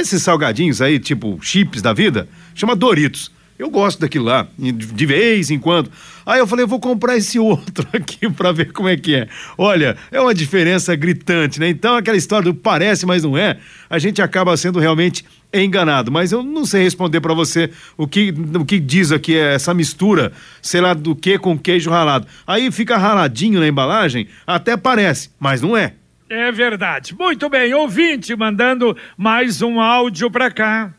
esses 0.00 0.22
salgadinhos 0.22 0.80
aí, 0.80 0.98
tipo 0.98 1.38
chips 1.42 1.82
da 1.82 1.92
vida, 1.92 2.28
chama 2.54 2.76
Doritos. 2.76 3.30
Eu 3.58 3.70
gosto 3.70 4.00
daquilo 4.00 4.24
lá, 4.24 4.48
de 4.58 5.06
vez 5.06 5.48
em 5.48 5.58
quando. 5.58 5.88
Aí 6.26 6.40
eu 6.40 6.46
falei, 6.48 6.64
eu 6.64 6.68
vou 6.68 6.80
comprar 6.80 7.16
esse 7.16 7.38
outro 7.40 7.86
aqui 7.92 8.28
para 8.28 8.50
ver 8.50 8.72
como 8.72 8.88
é 8.88 8.96
que 8.96 9.14
é. 9.14 9.28
Olha, 9.56 9.96
é 10.10 10.20
uma 10.20 10.34
diferença 10.34 10.96
gritante, 10.96 11.60
né? 11.60 11.68
Então 11.68 11.94
aquela 11.94 12.16
história 12.16 12.50
do 12.50 12.54
parece, 12.54 13.06
mas 13.06 13.22
não 13.22 13.38
é, 13.38 13.58
a 13.88 14.00
gente 14.00 14.20
acaba 14.20 14.56
sendo 14.56 14.80
realmente 14.80 15.24
enganado. 15.52 16.10
Mas 16.10 16.32
eu 16.32 16.42
não 16.42 16.64
sei 16.64 16.82
responder 16.82 17.20
para 17.20 17.34
você 17.34 17.70
o 17.96 18.06
que, 18.06 18.34
o 18.54 18.64
que 18.64 18.80
diz 18.80 19.12
aqui 19.12 19.36
é 19.36 19.54
essa 19.54 19.72
mistura, 19.72 20.32
sei 20.60 20.80
lá 20.80 20.92
do 20.92 21.14
que 21.14 21.38
com 21.38 21.56
queijo 21.56 21.88
ralado. 21.88 22.26
Aí 22.44 22.68
fica 22.72 22.96
raladinho 22.96 23.60
na 23.60 23.68
embalagem, 23.68 24.26
até 24.44 24.76
parece, 24.76 25.30
mas 25.38 25.60
não 25.62 25.76
é. 25.76 25.94
É 26.34 26.50
verdade. 26.50 27.14
Muito 27.14 27.50
bem, 27.50 27.74
ouvinte 27.74 28.34
mandando 28.34 28.96
mais 29.18 29.60
um 29.60 29.78
áudio 29.78 30.30
para 30.30 30.50
cá. 30.50 30.90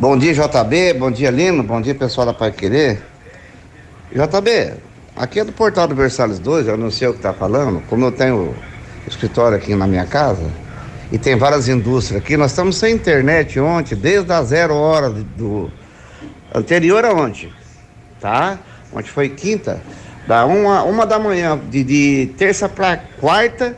Bom 0.00 0.18
dia, 0.18 0.34
JB. 0.34 0.94
Bom 0.94 1.08
dia, 1.08 1.30
Lino. 1.30 1.62
Bom 1.62 1.80
dia, 1.80 1.94
pessoal 1.94 2.26
da 2.26 2.34
Pai 2.34 2.50
Querer. 2.50 3.00
JB, 4.10 4.74
aqui 5.14 5.38
é 5.38 5.44
do 5.44 5.52
Portal 5.52 5.86
do 5.86 5.94
Versalhes 5.94 6.40
2, 6.40 6.66
eu 6.66 6.76
não 6.76 6.90
sei 6.90 7.06
o 7.06 7.12
que 7.12 7.20
está 7.20 7.32
falando. 7.32 7.80
Como 7.86 8.04
eu 8.04 8.10
tenho 8.10 8.56
escritório 9.06 9.56
aqui 9.56 9.72
na 9.76 9.86
minha 9.86 10.04
casa 10.04 10.50
e 11.12 11.16
tem 11.16 11.36
várias 11.36 11.68
indústrias 11.68 12.20
aqui, 12.20 12.36
nós 12.36 12.50
estamos 12.50 12.76
sem 12.76 12.92
internet 12.92 13.60
ontem, 13.60 13.94
desde 13.94 14.32
as 14.32 14.48
zero 14.48 14.74
hora 14.74 15.10
do 15.10 15.70
anterior 16.52 17.04
a 17.04 17.12
ontem, 17.12 17.52
tá? 18.20 18.58
Ontem 18.92 19.10
foi 19.10 19.28
quinta, 19.28 19.80
da 20.26 20.44
uma, 20.44 20.82
uma 20.82 21.06
da 21.06 21.18
manhã, 21.18 21.58
de, 21.70 21.84
de 21.84 22.34
terça 22.36 22.68
para 22.68 22.96
quarta, 22.96 23.76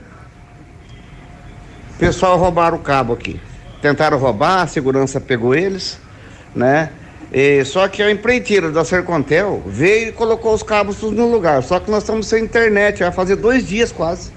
o 1.94 1.98
pessoal 1.98 2.38
roubaram 2.38 2.78
o 2.78 2.80
cabo 2.80 3.12
aqui. 3.12 3.40
Tentaram 3.82 4.18
roubar, 4.18 4.62
a 4.62 4.66
segurança 4.66 5.20
pegou 5.20 5.54
eles 5.54 5.98
né? 6.54 6.90
E, 7.32 7.64
só 7.64 7.86
que 7.88 8.02
a 8.02 8.10
empreiteira 8.10 8.70
da 8.70 8.84
Sercontel 8.84 9.62
veio 9.66 10.08
e 10.08 10.12
colocou 10.12 10.54
os 10.54 10.62
cabos 10.62 11.02
no 11.02 11.30
lugar. 11.30 11.62
Só 11.62 11.78
que 11.78 11.90
nós 11.90 12.02
estamos 12.02 12.26
sem 12.26 12.42
internet, 12.42 13.00
vai 13.00 13.12
fazer 13.12 13.36
dois 13.36 13.66
dias 13.66 13.92
quase. 13.92 14.30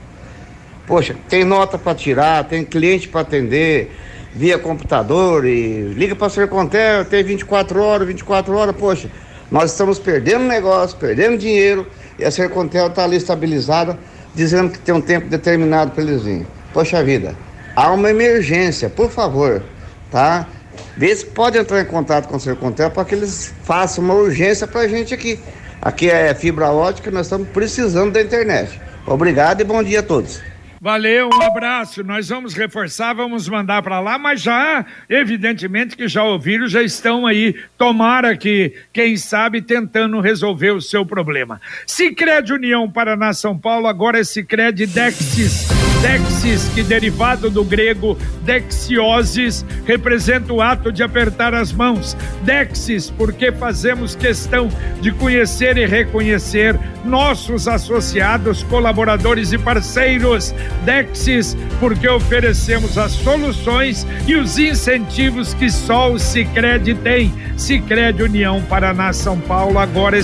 Poxa, 0.86 1.16
tem 1.30 1.44
nota 1.46 1.78
para 1.78 1.96
tirar, 1.96 2.44
tem 2.44 2.66
cliente 2.66 3.08
para 3.08 3.22
atender 3.22 3.96
via 4.34 4.60
computador 4.60 5.46
e 5.46 5.94
liga 5.94 6.16
para 6.16 6.28
a 6.28 6.30
Sercontel, 6.30 7.06
tem 7.06 7.24
24 7.24 7.82
horas, 7.82 8.08
24 8.08 8.56
horas, 8.56 8.76
poxa, 8.76 9.10
nós 9.52 9.72
estamos 9.72 10.00
perdendo 10.00 10.46
negócio, 10.46 10.98
perdendo 10.98 11.38
dinheiro 11.38 11.86
e 12.18 12.24
a 12.24 12.32
Sercontel 12.32 12.88
está 12.88 13.04
ali 13.04 13.18
estabilizada, 13.18 14.00
dizendo 14.34 14.72
que 14.72 14.80
tem 14.80 14.96
um 14.96 15.02
tempo 15.02 15.28
determinado 15.28 15.92
para 15.92 16.02
eles 16.04 16.24
virem. 16.24 16.48
Poxa 16.74 17.04
vida, 17.04 17.36
há 17.76 17.92
uma 17.92 18.10
emergência, 18.10 18.90
por 18.90 19.12
favor, 19.12 19.62
tá? 20.10 20.48
Vê 20.96 21.14
se 21.14 21.26
pode 21.26 21.58
entrar 21.58 21.82
em 21.82 21.86
contato 21.86 22.30
com 22.30 22.38
o 22.38 22.40
seu 22.40 22.56
Contel 22.56 22.90
para 22.92 23.04
que 23.04 23.14
eles 23.14 23.54
façam 23.64 24.04
uma 24.04 24.14
urgência 24.14 24.66
para 24.66 24.82
a 24.82 24.88
gente 24.88 25.14
aqui. 25.14 25.38
Aqui 25.82 26.10
é 26.10 26.34
fibra 26.34 26.72
ótica, 26.72 27.12
nós 27.12 27.26
estamos 27.26 27.50
precisando 27.50 28.14
da 28.14 28.22
internet. 28.22 28.80
Obrigado 29.06 29.62
e 29.62 29.64
bom 29.66 29.84
dia 29.84 30.00
a 30.00 30.04
todos. 30.04 30.51
Valeu, 30.84 31.30
um 31.32 31.42
abraço. 31.44 32.04
Nós 32.04 32.30
vamos 32.30 32.56
reforçar, 32.56 33.14
vamos 33.14 33.48
mandar 33.48 33.84
para 33.84 34.00
lá, 34.00 34.18
mas 34.18 34.42
já, 34.42 34.84
evidentemente 35.08 35.96
que 35.96 36.08
já 36.08 36.24
ouviram, 36.24 36.68
já 36.68 36.82
estão 36.82 37.28
aí. 37.28 37.56
Tomara 37.78 38.36
que, 38.36 38.74
quem 38.92 39.16
sabe, 39.16 39.62
tentando 39.62 40.20
resolver 40.20 40.72
o 40.72 40.82
seu 40.82 41.06
problema. 41.06 41.62
Sicredi 41.86 42.52
União 42.52 42.90
Paraná 42.90 43.32
São 43.32 43.56
Paulo, 43.56 43.86
agora 43.86 44.20
é 44.20 44.24
Sicredi 44.24 44.88
Dexis. 44.88 45.68
Dexis, 46.02 46.68
que 46.70 46.82
derivado 46.82 47.52
do 47.52 47.64
grego 47.64 48.18
dexiosis, 48.42 49.64
representa 49.86 50.52
o 50.52 50.60
ato 50.60 50.92
de 50.92 51.04
apertar 51.04 51.54
as 51.54 51.72
mãos. 51.72 52.18
Dexis, 52.42 53.12
porque 53.12 53.52
fazemos 53.52 54.16
questão 54.16 54.68
de 55.00 55.12
conhecer 55.12 55.78
e 55.78 55.86
reconhecer 55.86 56.76
nossos 57.06 57.68
associados, 57.68 58.64
colaboradores 58.64 59.52
e 59.52 59.60
parceiros. 59.60 60.56
Dexis, 60.84 61.56
porque 61.80 62.08
oferecemos 62.08 62.98
as 62.98 63.12
soluções 63.12 64.06
e 64.28 64.36
os 64.36 64.58
incentivos 64.58 65.54
que 65.54 65.70
só 65.70 66.12
o 66.12 66.20
Sicredi 66.20 66.96
tem. 66.96 67.34
Sicredi 67.58 68.24
União 68.24 68.62
Paraná 68.64 69.14
São 69.14 69.40
Paulo, 69.40 69.78
agora 69.78 70.18
é 70.18 70.22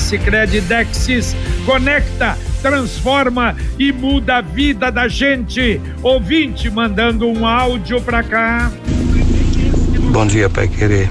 Dexis. 0.61 1.35
Conecta, 1.65 2.37
transforma 2.61 3.55
e 3.77 3.91
muda 3.91 4.37
a 4.37 4.41
vida 4.41 4.91
da 4.91 5.07
gente. 5.07 5.79
Ouvinte 6.01 6.69
mandando 6.69 7.27
um 7.27 7.45
áudio 7.45 8.01
para 8.01 8.23
cá. 8.23 8.71
Bom 10.11 10.25
dia, 10.25 10.49
Pai 10.49 10.67
Querer. 10.67 11.09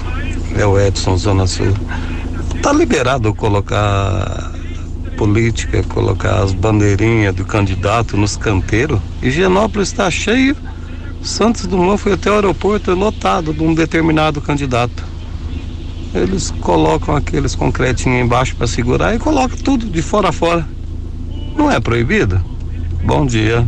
É 0.57 0.65
o 0.65 0.79
Edson, 0.79 1.17
Zona 1.17 1.47
Sul. 1.47 1.73
Tá 2.61 2.73
liberado 2.73 3.33
colocar 3.33 4.51
política, 5.17 5.83
colocar 5.83 6.43
as 6.43 6.53
bandeirinhas 6.53 7.35
do 7.35 7.43
candidato 7.43 8.15
nos 8.15 8.37
canteiros. 8.37 9.01
Higienópolis 9.21 9.89
está 9.89 10.09
cheio. 10.09 10.55
Santos 11.23 11.65
Dumont 11.65 11.97
foi 11.97 12.13
até 12.13 12.29
o 12.29 12.35
aeroporto 12.35 12.93
lotado 12.93 13.51
de 13.51 13.63
um 13.63 13.73
determinado 13.73 14.39
candidato. 14.39 15.03
Eles 16.13 16.51
colocam 16.61 17.15
aqueles 17.15 17.55
concretinhos 17.55 18.23
embaixo 18.23 18.55
para 18.55 18.67
segurar 18.67 19.15
e 19.15 19.19
colocam 19.19 19.57
tudo 19.57 19.87
de 19.87 20.01
fora 20.01 20.29
a 20.29 20.31
fora. 20.31 20.65
Não 21.55 21.69
é 21.69 21.79
proibido? 21.79 22.39
Bom 23.03 23.25
dia. 23.25 23.67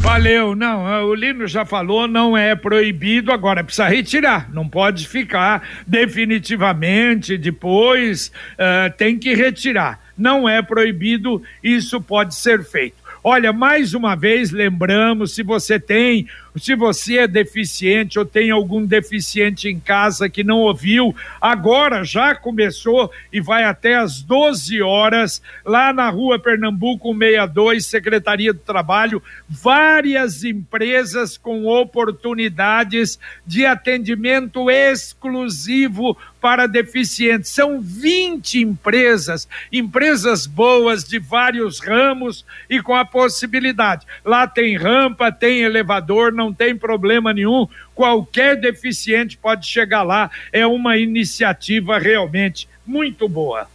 Valeu, 0.00 0.54
não, 0.54 1.06
o 1.06 1.14
Lino 1.14 1.46
já 1.46 1.64
falou, 1.64 2.06
não 2.06 2.36
é 2.36 2.54
proibido, 2.54 3.32
agora 3.32 3.64
precisa 3.64 3.88
retirar, 3.88 4.48
não 4.52 4.68
pode 4.68 5.08
ficar 5.08 5.62
definitivamente, 5.86 7.36
depois 7.36 8.30
uh, 8.54 8.96
tem 8.96 9.18
que 9.18 9.34
retirar 9.34 10.07
não 10.18 10.48
é 10.48 10.60
proibido, 10.60 11.42
isso 11.62 12.00
pode 12.00 12.34
ser 12.34 12.64
feito. 12.64 12.96
Olha, 13.22 13.52
mais 13.52 13.94
uma 13.94 14.14
vez 14.14 14.50
lembramos, 14.50 15.34
se 15.34 15.42
você 15.42 15.78
tem 15.78 16.26
se 16.58 16.74
você 16.74 17.18
é 17.18 17.28
deficiente 17.28 18.18
ou 18.18 18.24
tem 18.24 18.50
algum 18.50 18.84
deficiente 18.84 19.68
em 19.68 19.78
casa 19.78 20.28
que 20.28 20.42
não 20.42 20.58
ouviu, 20.58 21.14
agora 21.40 22.04
já 22.04 22.34
começou 22.34 23.10
e 23.32 23.40
vai 23.40 23.64
até 23.64 23.94
às 23.94 24.20
12 24.22 24.82
horas, 24.82 25.40
lá 25.64 25.92
na 25.92 26.10
rua 26.10 26.38
Pernambuco 26.38 27.16
62, 27.16 27.86
Secretaria 27.86 28.52
do 28.52 28.58
Trabalho, 28.58 29.22
várias 29.48 30.42
empresas 30.42 31.38
com 31.38 31.66
oportunidades 31.66 33.18
de 33.46 33.64
atendimento 33.64 34.70
exclusivo 34.70 36.16
para 36.40 36.66
deficientes. 36.66 37.50
São 37.50 37.80
20 37.80 38.60
empresas, 38.60 39.48
empresas 39.72 40.46
boas 40.46 41.04
de 41.04 41.18
vários 41.18 41.80
ramos 41.80 42.44
e 42.68 42.80
com 42.80 42.94
a 42.94 43.04
possibilidade. 43.04 44.06
Lá 44.24 44.46
tem 44.46 44.76
rampa, 44.76 45.32
tem 45.32 45.60
elevador, 45.60 46.32
não 46.32 46.52
tem 46.52 46.76
problema 46.76 47.32
nenhum. 47.32 47.66
Qualquer 47.94 48.56
deficiente 48.60 49.36
pode 49.36 49.66
chegar 49.66 50.02
lá. 50.02 50.30
É 50.52 50.66
uma 50.66 50.96
iniciativa 50.96 51.98
realmente 51.98 52.68
muito 52.86 53.28
boa. 53.28 53.68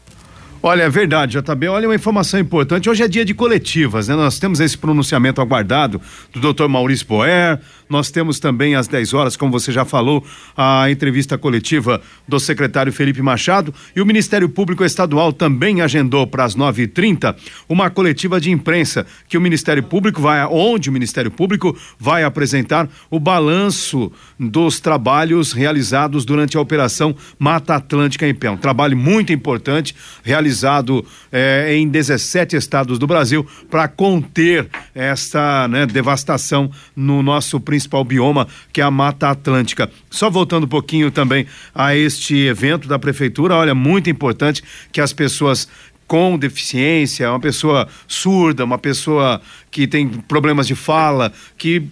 Olha, 0.65 0.83
é 0.83 0.89
verdade, 0.89 1.37
JB. 1.37 1.67
Olha 1.67 1.89
uma 1.89 1.95
informação 1.95 2.39
importante. 2.39 2.89
Hoje 2.89 3.03
é 3.03 3.07
dia 3.09 3.25
de 3.25 3.33
coletivas, 3.33 4.07
né? 4.07 4.15
Nós 4.15 4.39
temos 4.39 4.61
esse 4.61 4.77
pronunciamento 4.77 5.41
aguardado 5.41 5.99
do 6.31 6.53
Dr. 6.53 6.69
Maurício 6.69 7.05
Poer, 7.05 7.59
Nós 7.93 8.09
temos 8.09 8.39
também 8.39 8.73
às 8.73 8.87
10 8.87 9.13
horas, 9.13 9.35
como 9.37 9.51
você 9.51 9.71
já 9.71 9.85
falou, 9.85 10.25
a 10.57 10.89
entrevista 10.89 11.37
coletiva 11.37 12.01
do 12.27 12.39
secretário 12.39 12.91
Felipe 12.91 13.21
Machado 13.21 13.71
e 13.95 14.01
o 14.01 14.05
Ministério 14.05 14.49
Público 14.49 14.83
Estadual 14.83 15.31
também 15.31 15.79
agendou 15.79 16.25
para 16.25 16.43
as 16.43 16.55
9h30 16.55 17.35
uma 17.69 17.91
coletiva 17.91 18.41
de 18.41 18.49
imprensa 18.49 19.05
que 19.29 19.37
o 19.37 19.41
Ministério 19.41 19.83
Público 19.83 20.19
vai, 20.19 20.43
onde 20.47 20.89
o 20.89 20.91
Ministério 20.91 21.29
Público 21.29 21.77
vai 21.99 22.23
apresentar 22.23 22.89
o 23.11 23.19
balanço 23.19 24.11
dos 24.39 24.79
trabalhos 24.79 25.53
realizados 25.53 26.25
durante 26.25 26.57
a 26.57 26.61
Operação 26.61 27.15
Mata 27.37 27.75
Atlântica 27.75 28.27
em 28.27 28.33
Pé. 28.33 28.49
Um 28.49 28.57
trabalho 28.57 28.97
muito 28.97 29.31
importante 29.31 29.95
realizado 30.23 31.05
eh, 31.31 31.75
em 31.75 31.87
17 31.87 32.55
estados 32.55 32.97
do 32.97 33.05
Brasil 33.05 33.45
para 33.69 33.87
conter 33.87 34.67
essa 34.95 35.67
né, 35.67 35.85
devastação 35.85 36.71
no 36.95 37.21
nosso 37.21 37.59
principal 37.59 37.82
bioma, 38.05 38.47
que 38.71 38.81
é 38.81 38.83
a 38.83 38.91
Mata 38.91 39.29
Atlântica. 39.29 39.89
Só 40.09 40.29
voltando 40.29 40.65
um 40.65 40.69
pouquinho 40.69 41.11
também 41.11 41.45
a 41.73 41.95
este 41.95 42.35
evento 42.45 42.87
da 42.87 42.99
prefeitura, 42.99 43.55
olha, 43.55 43.75
muito 43.75 44.09
importante 44.09 44.63
que 44.91 45.01
as 45.01 45.13
pessoas 45.13 45.67
com 46.07 46.37
deficiência, 46.37 47.29
uma 47.29 47.39
pessoa 47.39 47.87
surda, 48.07 48.63
uma 48.63 48.77
pessoa 48.77 49.41
que 49.71 49.87
tem 49.87 50.07
problemas 50.07 50.67
de 50.67 50.75
fala, 50.75 51.31
que 51.57 51.87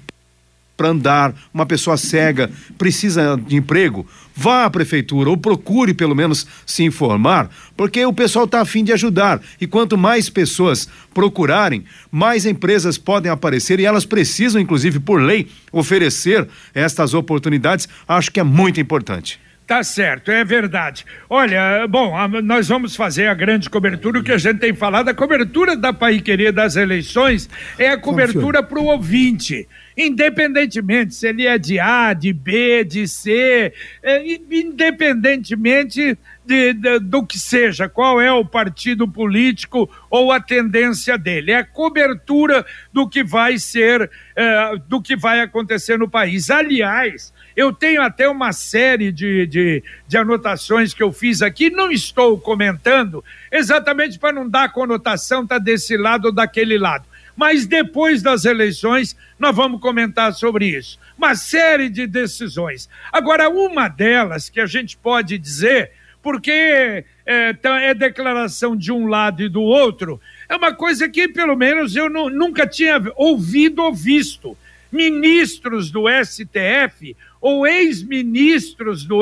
para 0.81 0.89
andar, 0.89 1.35
uma 1.53 1.63
pessoa 1.63 1.95
cega 1.95 2.49
precisa 2.75 3.37
de 3.37 3.55
emprego, 3.55 4.03
vá 4.35 4.65
à 4.65 4.69
prefeitura 4.69 5.29
ou 5.29 5.37
procure 5.37 5.93
pelo 5.93 6.15
menos 6.15 6.47
se 6.65 6.83
informar, 6.83 7.51
porque 7.77 8.03
o 8.03 8.11
pessoal 8.11 8.45
está 8.45 8.61
afim 8.61 8.83
de 8.83 8.91
ajudar. 8.91 9.39
E 9.59 9.67
quanto 9.67 9.95
mais 9.95 10.27
pessoas 10.27 10.89
procurarem, 11.13 11.83
mais 12.11 12.47
empresas 12.47 12.97
podem 12.97 13.31
aparecer 13.31 13.79
e 13.79 13.85
elas 13.85 14.05
precisam, 14.05 14.59
inclusive 14.59 14.99
por 14.99 15.21
lei, 15.21 15.47
oferecer 15.71 16.47
estas 16.73 17.13
oportunidades. 17.13 17.87
Acho 18.07 18.31
que 18.31 18.39
é 18.39 18.43
muito 18.43 18.81
importante. 18.81 19.39
Tá 19.71 19.85
certo, 19.85 20.29
é 20.29 20.43
verdade. 20.43 21.05
Olha, 21.29 21.87
bom, 21.87 22.13
a, 22.13 22.27
nós 22.27 22.67
vamos 22.67 22.93
fazer 22.93 23.27
a 23.27 23.33
grande 23.33 23.69
cobertura, 23.69 24.19
o 24.19 24.23
que 24.23 24.33
a 24.33 24.37
gente 24.37 24.59
tem 24.59 24.73
falado, 24.73 25.07
a 25.07 25.13
cobertura 25.13 25.77
da 25.77 25.93
Pai 25.93 26.19
Querer 26.19 26.51
das 26.51 26.75
eleições 26.75 27.49
é 27.79 27.87
a 27.87 27.97
cobertura 27.97 28.61
para 28.61 28.77
o 28.77 28.87
ouvinte 28.87 29.65
independentemente 29.95 31.13
se 31.13 31.27
ele 31.27 31.45
é 31.45 31.57
de 31.57 31.79
A, 31.79 32.13
de 32.13 32.33
B, 32.33 32.83
de 32.83 33.07
C, 33.07 33.73
é, 34.01 34.23
independentemente 34.49 36.17
de, 36.45 36.73
de, 36.73 36.99
do 36.99 37.25
que 37.25 37.37
seja, 37.37 37.87
qual 37.87 38.19
é 38.19 38.31
o 38.31 38.45
partido 38.45 39.07
político 39.07 39.89
ou 40.09 40.31
a 40.31 40.39
tendência 40.39 41.17
dele. 41.17 41.51
É 41.51 41.57
a 41.57 41.65
cobertura 41.65 42.65
do 42.91 43.07
que 43.07 43.23
vai 43.23 43.57
ser, 43.57 44.09
é, 44.35 44.75
do 44.87 45.01
que 45.01 45.15
vai 45.15 45.41
acontecer 45.41 45.97
no 45.97 46.09
país. 46.09 46.49
Aliás, 46.49 47.33
eu 47.55 47.73
tenho 47.73 48.01
até 48.01 48.27
uma 48.27 48.51
série 48.51 49.11
de, 49.11 49.45
de, 49.45 49.83
de 50.07 50.17
anotações 50.17 50.93
que 50.93 51.03
eu 51.03 51.11
fiz 51.11 51.41
aqui, 51.41 51.69
não 51.69 51.91
estou 51.91 52.39
comentando, 52.39 53.23
exatamente 53.51 54.17
para 54.17 54.33
não 54.33 54.47
dar 54.47 54.71
conotação, 54.71 55.45
tá 55.45 55.57
desse 55.57 55.97
lado 55.97 56.25
ou 56.25 56.31
daquele 56.31 56.77
lado 56.77 57.05
mas 57.35 57.65
depois 57.65 58.21
das 58.21 58.45
eleições 58.45 59.15
nós 59.39 59.55
vamos 59.55 59.81
comentar 59.81 60.33
sobre 60.33 60.77
isso. 60.77 60.99
Uma 61.17 61.33
série 61.33 61.89
de 61.89 62.05
decisões. 62.05 62.89
Agora, 63.11 63.49
uma 63.49 63.87
delas 63.87 64.49
que 64.49 64.59
a 64.59 64.65
gente 64.65 64.95
pode 64.97 65.37
dizer, 65.37 65.91
porque 66.21 67.03
é, 67.25 67.53
tá, 67.53 67.81
é 67.81 67.93
declaração 67.93 68.75
de 68.75 68.91
um 68.91 69.07
lado 69.07 69.41
e 69.41 69.49
do 69.49 69.61
outro, 69.61 70.21
é 70.47 70.55
uma 70.55 70.73
coisa 70.73 71.09
que, 71.09 71.27
pelo 71.27 71.55
menos, 71.55 71.95
eu 71.95 72.09
não, 72.09 72.29
nunca 72.29 72.67
tinha 72.67 73.01
ouvido 73.15 73.81
ou 73.81 73.93
visto. 73.93 74.55
Ministros 74.91 75.89
do 75.89 76.05
STF 76.07 77.15
ou 77.39 77.65
ex-ministros 77.65 79.05
do, 79.05 79.21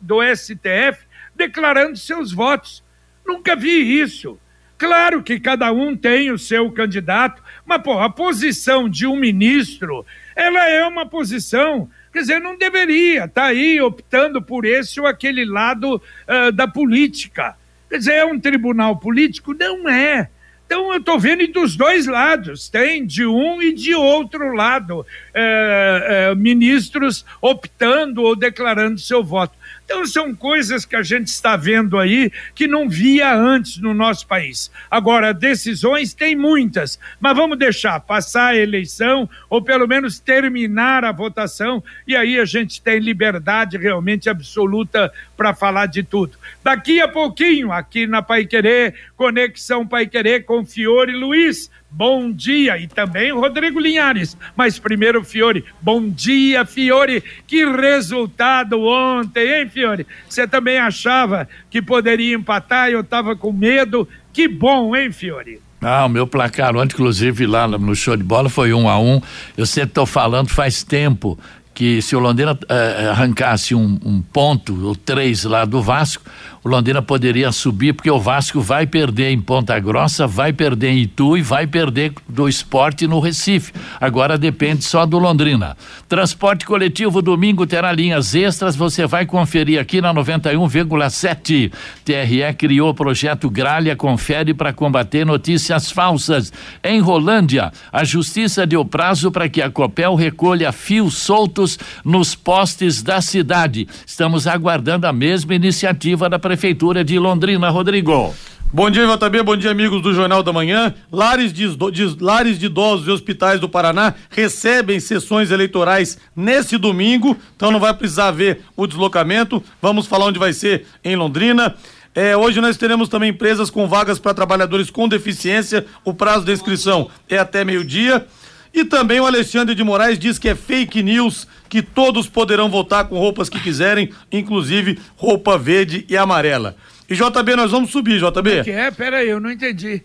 do 0.00 0.18
STF 0.34 1.06
declarando 1.34 1.96
seus 1.96 2.32
votos. 2.32 2.82
Nunca 3.24 3.54
vi 3.54 4.00
isso. 4.00 4.38
Claro 4.78 5.22
que 5.22 5.40
cada 5.40 5.72
um 5.72 5.96
tem 5.96 6.30
o 6.30 6.38
seu 6.38 6.70
candidato, 6.70 7.42
mas, 7.64 7.80
pô, 7.82 7.98
a 7.98 8.10
posição 8.10 8.88
de 8.88 9.06
um 9.06 9.16
ministro, 9.16 10.04
ela 10.34 10.68
é 10.68 10.86
uma 10.86 11.06
posição, 11.06 11.88
quer 12.12 12.20
dizer, 12.20 12.40
não 12.40 12.58
deveria 12.58 13.24
estar 13.24 13.42
tá 13.42 13.46
aí 13.46 13.80
optando 13.80 14.42
por 14.42 14.66
esse 14.66 15.00
ou 15.00 15.06
aquele 15.06 15.46
lado 15.46 15.96
uh, 15.96 16.52
da 16.52 16.68
política. 16.68 17.56
Quer 17.88 17.98
dizer, 17.98 18.12
é 18.14 18.24
um 18.26 18.38
tribunal 18.38 18.98
político? 18.98 19.54
Não 19.54 19.88
é. 19.88 20.28
Então, 20.66 20.92
eu 20.92 20.98
estou 20.98 21.18
vendo 21.18 21.46
dos 21.46 21.76
dois 21.76 22.06
lados, 22.06 22.68
tem 22.68 23.06
de 23.06 23.24
um 23.24 23.62
e 23.62 23.72
de 23.72 23.94
outro 23.94 24.52
lado, 24.52 25.06
é, 25.32 26.28
é, 26.30 26.34
ministros 26.34 27.24
optando 27.40 28.22
ou 28.22 28.34
declarando 28.34 28.98
seu 28.98 29.22
voto. 29.22 29.54
Então, 29.86 30.04
são 30.04 30.34
coisas 30.34 30.84
que 30.84 30.96
a 30.96 31.02
gente 31.02 31.28
está 31.28 31.56
vendo 31.56 31.96
aí 31.96 32.32
que 32.56 32.66
não 32.66 32.88
via 32.88 33.32
antes 33.32 33.78
no 33.78 33.94
nosso 33.94 34.26
país. 34.26 34.68
Agora, 34.90 35.32
decisões 35.32 36.12
tem 36.12 36.34
muitas, 36.34 36.98
mas 37.20 37.36
vamos 37.36 37.56
deixar 37.56 38.00
passar 38.00 38.48
a 38.48 38.56
eleição 38.56 39.30
ou 39.48 39.62
pelo 39.62 39.86
menos 39.86 40.18
terminar 40.18 41.04
a 41.04 41.12
votação 41.12 41.82
e 42.04 42.16
aí 42.16 42.36
a 42.36 42.44
gente 42.44 42.82
tem 42.82 42.98
liberdade 42.98 43.78
realmente 43.78 44.28
absoluta 44.28 45.12
para 45.36 45.54
falar 45.54 45.86
de 45.86 46.02
tudo. 46.02 46.36
Daqui 46.64 47.00
a 47.00 47.06
pouquinho, 47.06 47.70
aqui 47.70 48.08
na 48.08 48.20
Pai 48.20 48.44
Querer, 48.44 48.92
Conexão 49.16 49.86
Pai 49.86 50.08
Querer 50.08 50.44
com 50.44 50.66
Fiore 50.66 51.12
Luiz 51.12 51.70
bom 51.96 52.30
dia. 52.30 52.76
E 52.76 52.86
também 52.86 53.32
Rodrigo 53.32 53.80
Linhares. 53.80 54.36
Mas 54.54 54.78
primeiro, 54.78 55.24
Fiore, 55.24 55.64
bom 55.80 56.06
dia, 56.06 56.66
Fiore. 56.66 57.24
Que 57.46 57.64
resultado 57.64 58.82
ontem, 58.82 59.60
hein, 59.60 59.68
Fiore? 59.68 60.06
Você 60.28 60.46
também 60.46 60.78
achava 60.78 61.48
que 61.70 61.80
poderia 61.80 62.36
empatar 62.36 62.90
eu 62.90 63.00
estava 63.00 63.34
com 63.34 63.50
medo. 63.50 64.06
Que 64.30 64.46
bom, 64.46 64.94
hein, 64.94 65.10
Fiore? 65.10 65.60
Ah, 65.80 66.04
o 66.04 66.08
meu 66.08 66.26
placar 66.26 66.76
ontem, 66.76 66.94
inclusive 66.94 67.46
lá 67.46 67.68
no 67.68 67.94
show 67.94 68.16
de 68.16 68.22
bola, 68.22 68.48
foi 68.48 68.72
um 68.72 68.88
a 68.88 68.98
um. 68.98 69.20
Eu 69.56 69.64
sempre 69.64 69.90
estou 69.90 70.06
falando 70.06 70.48
faz 70.50 70.82
tempo 70.82 71.38
que 71.76 72.00
se 72.00 72.16
o 72.16 72.18
Londrina 72.18 72.58
eh, 72.70 73.08
arrancasse 73.10 73.74
um, 73.74 74.00
um, 74.02 74.22
ponto 74.22 74.82
ou 74.82 74.96
três 74.96 75.44
lá 75.44 75.66
do 75.66 75.82
Vasco, 75.82 76.24
o 76.64 76.68
Londrina 76.70 77.02
poderia 77.02 77.52
subir, 77.52 77.92
porque 77.92 78.10
o 78.10 78.18
Vasco 78.18 78.62
vai 78.62 78.86
perder 78.86 79.30
em 79.30 79.40
Ponta 79.40 79.78
Grossa, 79.78 80.26
vai 80.26 80.54
perder 80.54 80.88
em 80.88 81.02
Itu 81.02 81.36
e 81.36 81.42
vai 81.42 81.66
perder 81.66 82.14
do 82.26 82.48
esporte 82.48 83.06
no 83.06 83.20
Recife. 83.20 83.74
Agora 84.00 84.38
depende 84.38 84.84
só 84.84 85.04
do 85.04 85.18
Londrina. 85.18 85.76
Transporte 86.08 86.64
coletivo 86.64 87.20
domingo 87.20 87.66
terá 87.66 87.92
linhas 87.92 88.34
extras, 88.34 88.74
você 88.74 89.06
vai 89.06 89.26
conferir 89.26 89.78
aqui 89.78 90.00
na 90.00 90.14
91,7. 90.14 91.70
TRE 92.02 92.54
criou 92.56 92.88
o 92.88 92.94
projeto 92.94 93.50
Gralha 93.50 93.94
Confere 93.94 94.54
para 94.54 94.72
combater 94.72 95.26
notícias 95.26 95.90
falsas. 95.90 96.50
Em 96.82 97.00
Rolândia, 97.00 97.70
a 97.92 98.02
justiça 98.02 98.66
deu 98.66 98.82
prazo 98.82 99.30
para 99.30 99.46
que 99.46 99.60
a 99.60 99.70
Copel 99.70 100.14
recolha 100.14 100.72
fios 100.72 101.18
soltos 101.18 101.65
nos 102.04 102.34
postes 102.34 103.02
da 103.02 103.20
cidade. 103.20 103.88
Estamos 104.06 104.46
aguardando 104.46 105.06
a 105.06 105.12
mesma 105.12 105.54
iniciativa 105.54 106.28
da 106.28 106.38
Prefeitura 106.38 107.02
de 107.02 107.18
Londrina. 107.18 107.70
Rodrigo. 107.70 108.34
Bom 108.72 108.90
dia, 108.90 109.06
JB. 109.06 109.42
Bom 109.42 109.56
dia, 109.56 109.70
amigos 109.70 110.02
do 110.02 110.12
Jornal 110.12 110.42
da 110.42 110.52
Manhã. 110.52 110.92
Lares 111.10 111.52
de, 111.52 111.66
de, 111.92 112.16
lares 112.20 112.58
de 112.58 112.66
idosos 112.66 113.06
e 113.06 113.10
hospitais 113.10 113.60
do 113.60 113.68
Paraná 113.68 114.12
recebem 114.28 114.98
sessões 114.98 115.50
eleitorais 115.50 116.18
nesse 116.34 116.76
domingo, 116.76 117.36
então 117.54 117.70
não 117.70 117.78
vai 117.78 117.94
precisar 117.94 118.32
ver 118.32 118.62
o 118.76 118.86
deslocamento. 118.86 119.62
Vamos 119.80 120.06
falar 120.06 120.26
onde 120.26 120.38
vai 120.38 120.52
ser 120.52 120.84
em 121.04 121.14
Londrina. 121.14 121.74
É, 122.12 122.36
hoje 122.36 122.60
nós 122.60 122.76
teremos 122.76 123.08
também 123.08 123.30
empresas 123.30 123.70
com 123.70 123.86
vagas 123.86 124.18
para 124.18 124.34
trabalhadores 124.34 124.90
com 124.90 125.06
deficiência. 125.06 125.86
O 126.04 126.12
prazo 126.12 126.44
de 126.44 126.52
inscrição 126.52 127.08
é 127.28 127.38
até 127.38 127.64
meio-dia. 127.64 128.26
E 128.74 128.84
também 128.84 129.20
o 129.20 129.26
Alexandre 129.26 129.74
de 129.74 129.84
Moraes 129.84 130.18
diz 130.18 130.38
que 130.38 130.48
é 130.48 130.54
fake 130.54 131.02
news, 131.02 131.46
que 131.68 131.82
todos 131.82 132.28
poderão 132.28 132.68
votar 132.68 133.06
com 133.08 133.18
roupas 133.18 133.48
que 133.48 133.60
quiserem, 133.60 134.10
inclusive 134.30 134.98
roupa 135.16 135.58
verde 135.58 136.04
e 136.08 136.16
amarela. 136.16 136.76
E 137.08 137.14
JB, 137.14 137.56
nós 137.56 137.70
vamos 137.70 137.90
subir, 137.90 138.18
JB. 138.18 138.32
Como 138.32 138.48
é 138.48 138.64
que 138.64 138.70
é? 138.70 138.90
Pera 138.90 139.18
aí, 139.18 139.28
eu 139.28 139.40
não 139.40 139.50
entendi. 139.50 140.02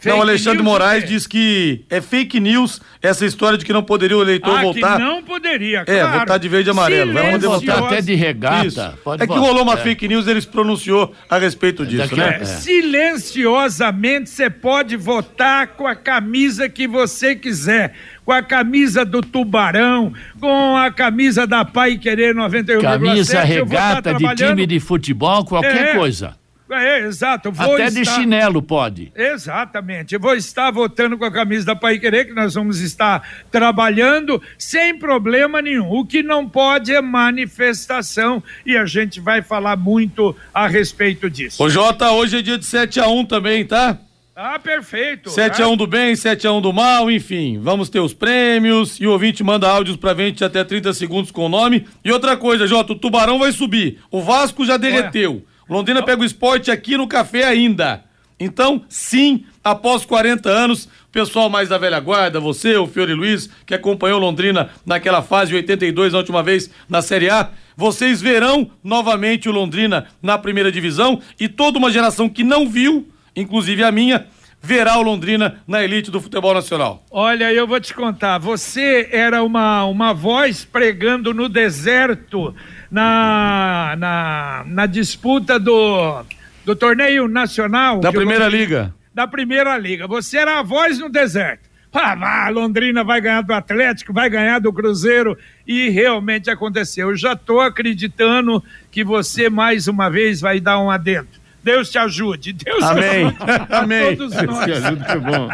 Fake 0.00 0.16
não, 0.16 0.22
Alexandre 0.22 0.62
Moraes 0.62 1.06
diz 1.06 1.26
que 1.26 1.84
é 1.90 2.00
fake 2.00 2.40
news 2.40 2.80
essa 3.02 3.26
história 3.26 3.58
de 3.58 3.66
que 3.66 3.72
não 3.72 3.82
poderia 3.82 4.16
o 4.16 4.22
eleitor 4.22 4.58
ah, 4.58 4.62
votar. 4.62 4.96
Que 4.96 5.02
não 5.02 5.22
poderia, 5.22 5.84
claro. 5.84 6.00
É, 6.00 6.18
votar 6.20 6.38
de 6.38 6.48
verde 6.48 6.70
e 6.70 6.72
amarelo. 6.72 7.12
Vai 7.12 7.32
poder 7.32 7.46
votar 7.46 7.82
até 7.84 8.00
de 8.00 8.14
regata. 8.14 8.66
Isso. 8.66 8.80
é 8.80 9.26
que 9.26 9.34
rolou 9.34 9.62
uma 9.62 9.74
é. 9.74 9.76
fake 9.76 10.08
news, 10.08 10.26
ele 10.26 10.40
se 10.40 10.46
pronunciou 10.46 11.14
a 11.28 11.36
respeito 11.36 11.84
disso, 11.84 12.16
né? 12.16 12.38
É. 12.40 12.44
Silenciosamente 12.46 14.30
você 14.30 14.48
pode 14.48 14.96
votar 14.96 15.66
com 15.68 15.86
a 15.86 15.94
camisa 15.94 16.66
que 16.66 16.88
você 16.88 17.36
quiser. 17.36 17.94
Com 18.30 18.34
a 18.34 18.42
camisa 18.44 19.04
do 19.04 19.22
Tubarão, 19.22 20.12
com 20.38 20.76
a 20.76 20.88
camisa 20.88 21.48
da 21.48 21.64
Pai 21.64 21.98
Querer 21.98 22.32
91,7. 22.32 22.80
Camisa 22.80 23.40
regata 23.42 24.14
de 24.14 24.34
time 24.36 24.66
de 24.68 24.78
futebol, 24.78 25.44
qualquer 25.44 25.88
é. 25.88 25.94
coisa. 25.96 26.36
É, 26.70 27.00
exato. 27.00 27.50
Vou 27.50 27.74
Até 27.74 27.90
de 27.90 28.02
estar- 28.02 28.14
chinelo 28.14 28.62
pode. 28.62 29.10
Exatamente. 29.16 30.16
Vou 30.16 30.36
estar 30.36 30.70
votando 30.70 31.18
com 31.18 31.24
a 31.24 31.32
camisa 31.32 31.66
da 31.66 31.74
Pai 31.74 31.98
Querer, 31.98 32.26
que 32.26 32.32
nós 32.32 32.54
vamos 32.54 32.78
estar 32.78 33.28
trabalhando 33.50 34.40
sem 34.56 34.96
problema 34.96 35.60
nenhum. 35.60 35.90
O 35.90 36.06
que 36.06 36.22
não 36.22 36.48
pode 36.48 36.94
é 36.94 37.02
manifestação 37.02 38.40
e 38.64 38.76
a 38.76 38.86
gente 38.86 39.18
vai 39.18 39.42
falar 39.42 39.76
muito 39.76 40.36
a 40.54 40.68
respeito 40.68 41.28
disso. 41.28 41.60
Ô 41.60 41.68
Jota, 41.68 42.12
hoje 42.12 42.38
é 42.38 42.42
dia 42.42 42.56
de 42.56 42.64
7x1 42.64 43.26
também, 43.26 43.64
tá? 43.64 43.98
Ah, 44.34 44.58
perfeito. 44.58 45.30
7x1 45.30 45.76
do 45.76 45.86
bem, 45.86 46.14
7x1 46.14 46.60
do 46.62 46.72
mal, 46.72 47.10
enfim. 47.10 47.58
Vamos 47.58 47.88
ter 47.88 48.00
os 48.00 48.14
prêmios 48.14 48.98
e 49.00 49.06
o 49.06 49.12
ouvinte 49.12 49.42
manda 49.42 49.68
áudios 49.68 49.96
pra 49.96 50.14
gente 50.14 50.38
de 50.38 50.44
até 50.44 50.64
30 50.64 50.94
segundos 50.94 51.30
com 51.30 51.46
o 51.46 51.48
nome. 51.48 51.86
E 52.04 52.10
outra 52.10 52.36
coisa, 52.36 52.66
Jota, 52.66 52.92
o 52.92 52.96
Tubarão 52.96 53.38
vai 53.38 53.52
subir. 53.52 53.98
O 54.10 54.22
Vasco 54.22 54.64
já 54.64 54.76
derreteu. 54.76 55.44
O 55.68 55.74
Londrina 55.74 56.02
pega 56.02 56.22
o 56.22 56.24
esporte 56.24 56.70
aqui 56.70 56.96
no 56.96 57.06
café 57.06 57.44
ainda. 57.44 58.04
Então, 58.40 58.82
sim, 58.88 59.44
após 59.62 60.06
40 60.06 60.48
anos, 60.48 60.86
o 60.86 61.12
pessoal 61.12 61.50
mais 61.50 61.68
da 61.68 61.76
velha 61.76 62.00
guarda, 62.00 62.40
você, 62.40 62.74
o 62.76 62.86
Fiore 62.86 63.12
Luiz, 63.12 63.50
que 63.66 63.74
acompanhou 63.74 64.18
Londrina 64.18 64.70
naquela 64.86 65.20
fase 65.20 65.54
82, 65.54 66.14
na 66.14 66.20
última 66.20 66.42
vez 66.42 66.70
na 66.88 67.02
Série 67.02 67.28
A, 67.28 67.50
vocês 67.76 68.22
verão 68.22 68.70
novamente 68.82 69.46
o 69.46 69.52
Londrina 69.52 70.06
na 70.22 70.38
primeira 70.38 70.72
divisão 70.72 71.20
e 71.38 71.48
toda 71.48 71.78
uma 71.78 71.90
geração 71.90 72.30
que 72.30 72.42
não 72.42 72.66
viu, 72.66 73.06
inclusive 73.34 73.82
a 73.84 73.90
minha, 73.92 74.26
verá 74.62 74.98
o 74.98 75.02
Londrina 75.02 75.60
na 75.66 75.82
elite 75.82 76.10
do 76.10 76.20
futebol 76.20 76.52
nacional. 76.54 77.04
Olha, 77.10 77.52
eu 77.52 77.66
vou 77.66 77.80
te 77.80 77.94
contar, 77.94 78.38
você 78.38 79.08
era 79.10 79.42
uma, 79.42 79.84
uma 79.86 80.12
voz 80.12 80.64
pregando 80.64 81.32
no 81.32 81.48
deserto 81.48 82.54
na, 82.90 83.94
na, 83.98 84.64
na 84.66 84.86
disputa 84.86 85.58
do, 85.58 86.22
do 86.64 86.76
torneio 86.76 87.26
nacional. 87.28 88.00
Da 88.00 88.12
Primeira 88.12 88.44
Londrina- 88.44 88.62
Liga. 88.64 88.94
Da 89.14 89.26
Primeira 89.26 89.76
Liga. 89.78 90.06
Você 90.06 90.38
era 90.38 90.58
a 90.58 90.62
voz 90.62 90.98
no 90.98 91.08
deserto. 91.08 91.68
Ah, 91.92 92.48
Londrina 92.50 93.02
vai 93.02 93.20
ganhar 93.20 93.40
do 93.42 93.52
Atlético, 93.52 94.12
vai 94.12 94.30
ganhar 94.30 94.60
do 94.60 94.72
Cruzeiro. 94.72 95.36
E 95.66 95.88
realmente 95.88 96.48
aconteceu. 96.48 97.10
Eu 97.10 97.16
já 97.16 97.32
estou 97.32 97.60
acreditando 97.60 98.62
que 98.92 99.02
você 99.02 99.50
mais 99.50 99.88
uma 99.88 100.08
vez 100.08 100.40
vai 100.40 100.60
dar 100.60 100.78
um 100.78 100.88
adendo. 100.88 101.39
Deus 101.62 101.90
te 101.90 101.98
ajude. 101.98 102.52
Deus 102.52 102.82
Amém. 102.82 103.26
ajude 103.26 103.36
Amém. 103.70 104.16
todos 104.16 104.34
Deus 104.34 104.46
nós. 104.46 104.64
te 104.64 104.72
ajude, 104.72 105.04
que 105.04 105.18
bom. 105.18 105.48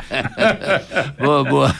boa, 1.24 1.44
boa. 1.44 1.74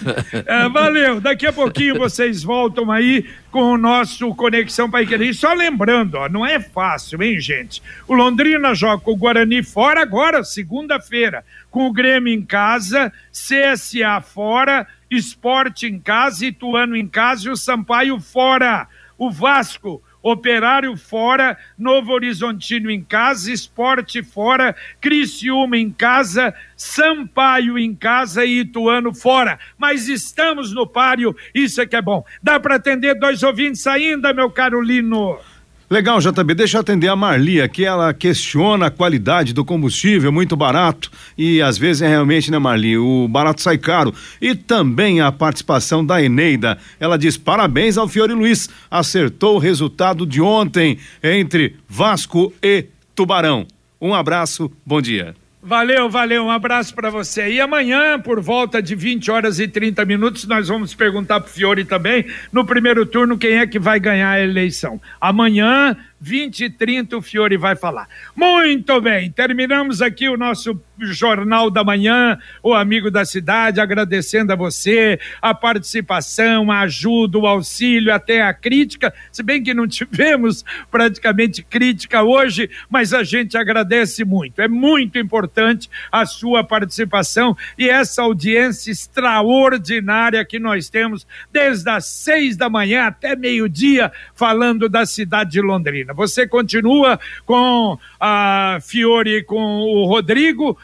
É, 0.46 0.68
valeu. 0.68 1.20
Daqui 1.20 1.46
a 1.46 1.52
pouquinho 1.52 1.98
vocês 1.98 2.42
voltam 2.42 2.90
aí 2.90 3.24
com 3.50 3.72
o 3.72 3.78
nosso 3.78 4.34
Conexão 4.34 4.90
Pai 4.90 5.06
Querer. 5.06 5.30
E 5.30 5.34
Só 5.34 5.52
lembrando, 5.52 6.16
ó, 6.16 6.28
não 6.28 6.44
é 6.44 6.60
fácil, 6.60 7.22
hein, 7.22 7.40
gente? 7.40 7.82
O 8.06 8.14
Londrina 8.14 8.74
joga 8.74 9.02
com 9.02 9.12
o 9.12 9.16
Guarani 9.16 9.62
fora 9.62 10.02
agora, 10.02 10.44
segunda-feira, 10.44 11.44
com 11.70 11.86
o 11.86 11.92
Grêmio 11.92 12.32
em 12.32 12.42
casa, 12.42 13.12
CSA 13.32 14.20
fora, 14.20 14.86
Esporte 15.10 15.86
em 15.86 16.00
casa, 16.00 16.44
Ituano 16.46 16.96
em 16.96 17.06
casa 17.06 17.46
e 17.46 17.50
o 17.50 17.56
Sampaio 17.56 18.18
fora. 18.20 18.88
O 19.16 19.30
Vasco 19.30 20.02
Operário 20.28 20.96
fora, 20.96 21.56
Novo 21.78 22.12
Horizontino 22.12 22.90
em 22.90 23.00
casa, 23.00 23.52
Esporte 23.52 24.24
fora, 24.24 24.74
Criciúma 25.00 25.76
em 25.76 25.88
casa, 25.88 26.52
Sampaio 26.76 27.78
em 27.78 27.94
casa 27.94 28.44
e 28.44 28.58
Ituano 28.62 29.14
fora. 29.14 29.56
Mas 29.78 30.08
estamos 30.08 30.74
no 30.74 30.84
páreo, 30.84 31.36
isso 31.54 31.80
é 31.80 31.86
que 31.86 31.94
é 31.94 32.02
bom. 32.02 32.24
Dá 32.42 32.58
para 32.58 32.74
atender 32.74 33.14
dois 33.14 33.44
ouvintes 33.44 33.86
ainda, 33.86 34.32
meu 34.32 34.50
caro 34.50 34.80
Lino? 34.80 35.38
Legal, 35.88 36.18
JB. 36.18 36.54
Deixa 36.54 36.76
eu 36.76 36.80
atender 36.80 37.06
a 37.06 37.14
Marli 37.14 37.60
aqui. 37.60 37.84
Ela 37.84 38.12
questiona 38.12 38.86
a 38.86 38.90
qualidade 38.90 39.52
do 39.52 39.64
combustível, 39.64 40.32
muito 40.32 40.56
barato. 40.56 41.12
E 41.38 41.62
às 41.62 41.78
vezes 41.78 42.02
é 42.02 42.08
realmente, 42.08 42.50
né, 42.50 42.58
Marli? 42.58 42.98
O 42.98 43.28
barato 43.28 43.62
sai 43.62 43.78
caro. 43.78 44.12
E 44.40 44.56
também 44.56 45.20
a 45.20 45.30
participação 45.30 46.04
da 46.04 46.20
Eneida. 46.20 46.76
Ela 46.98 47.16
diz: 47.16 47.36
parabéns 47.36 47.96
ao 47.96 48.08
Fiore 48.08 48.32
Luiz. 48.32 48.68
Acertou 48.90 49.54
o 49.54 49.60
resultado 49.60 50.26
de 50.26 50.40
ontem 50.40 50.98
entre 51.22 51.76
Vasco 51.88 52.52
e 52.60 52.86
Tubarão. 53.14 53.64
Um 54.00 54.12
abraço, 54.12 54.70
bom 54.84 55.00
dia. 55.00 55.36
Valeu, 55.66 56.08
valeu, 56.08 56.44
um 56.44 56.50
abraço 56.52 56.94
para 56.94 57.10
você. 57.10 57.48
E 57.48 57.60
amanhã, 57.60 58.20
por 58.20 58.40
volta 58.40 58.80
de 58.80 58.94
20 58.94 59.32
horas 59.32 59.58
e 59.58 59.66
30 59.66 60.04
minutos, 60.04 60.46
nós 60.46 60.68
vamos 60.68 60.94
perguntar 60.94 61.40
pro 61.40 61.50
Fiore 61.50 61.84
também, 61.84 62.24
no 62.52 62.64
primeiro 62.64 63.04
turno, 63.04 63.36
quem 63.36 63.54
é 63.54 63.66
que 63.66 63.76
vai 63.76 63.98
ganhar 63.98 64.30
a 64.30 64.40
eleição. 64.40 65.00
Amanhã, 65.20 65.96
20 66.20 66.64
e 66.64 66.70
30, 66.70 67.16
o 67.16 67.22
Fiore 67.22 67.56
vai 67.56 67.76
falar. 67.76 68.08
Muito 68.34 69.00
bem, 69.00 69.30
terminamos 69.30 70.00
aqui 70.00 70.28
o 70.28 70.36
nosso 70.36 70.80
Jornal 70.98 71.70
da 71.70 71.84
Manhã, 71.84 72.38
o 72.62 72.72
Amigo 72.72 73.10
da 73.10 73.24
Cidade, 73.24 73.80
agradecendo 73.80 74.52
a 74.52 74.56
você 74.56 75.18
a 75.42 75.54
participação, 75.54 76.70
a 76.70 76.80
ajuda, 76.80 77.38
o 77.38 77.46
auxílio, 77.46 78.12
até 78.12 78.42
a 78.42 78.54
crítica, 78.54 79.12
se 79.30 79.42
bem 79.42 79.62
que 79.62 79.74
não 79.74 79.86
tivemos 79.86 80.64
praticamente 80.90 81.62
crítica 81.62 82.22
hoje, 82.22 82.70
mas 82.88 83.12
a 83.12 83.22
gente 83.22 83.56
agradece 83.56 84.24
muito. 84.24 84.60
É 84.60 84.68
muito 84.68 85.18
importante 85.18 85.90
a 86.10 86.24
sua 86.24 86.64
participação 86.64 87.56
e 87.76 87.88
essa 87.88 88.22
audiência 88.22 88.90
extraordinária 88.90 90.44
que 90.44 90.58
nós 90.58 90.88
temos 90.88 91.26
desde 91.52 91.88
as 91.90 92.06
seis 92.06 92.56
da 92.56 92.68
manhã 92.68 93.06
até 93.06 93.36
meio-dia, 93.36 94.10
falando 94.34 94.88
da 94.88 95.04
cidade 95.04 95.52
de 95.52 95.60
Londrina. 95.60 96.05
Você 96.14 96.46
continua 96.46 97.18
com 97.44 97.98
a 98.20 98.78
Fiore 98.82 99.38
e 99.38 99.42
com 99.42 99.80
o 99.80 100.06
Rodrigo 100.06 100.76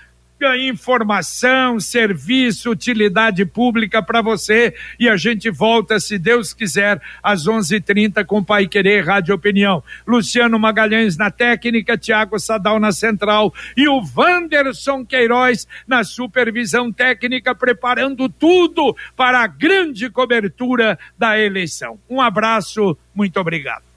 informação, 0.56 1.78
serviço, 1.78 2.70
utilidade 2.70 3.44
pública 3.44 4.02
para 4.02 4.20
você 4.20 4.74
e 4.98 5.08
a 5.08 5.16
gente 5.16 5.48
volta, 5.50 6.00
se 6.00 6.18
Deus 6.18 6.52
quiser, 6.52 7.00
às 7.22 7.46
11:30 7.46 8.24
com 8.24 8.42
Pai 8.42 8.66
Querer 8.66 9.04
Rádio 9.04 9.34
Opinião. 9.34 9.82
Luciano 10.06 10.58
Magalhães 10.58 11.16
na 11.16 11.30
técnica, 11.30 11.96
Tiago 11.96 12.38
Sadal 12.38 12.80
na 12.80 12.90
central 12.90 13.54
e 13.76 13.86
o 13.88 14.02
Wanderson 14.16 15.04
Queiroz 15.04 15.68
na 15.86 16.02
supervisão 16.02 16.92
técnica, 16.92 17.54
preparando 17.54 18.28
tudo 18.28 18.96
para 19.16 19.40
a 19.40 19.46
grande 19.46 20.10
cobertura 20.10 20.98
da 21.16 21.38
eleição. 21.38 21.98
Um 22.10 22.20
abraço, 22.20 22.96
muito 23.14 23.38
obrigado. 23.38 23.91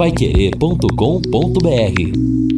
Paiquerê.com.br 0.00 2.49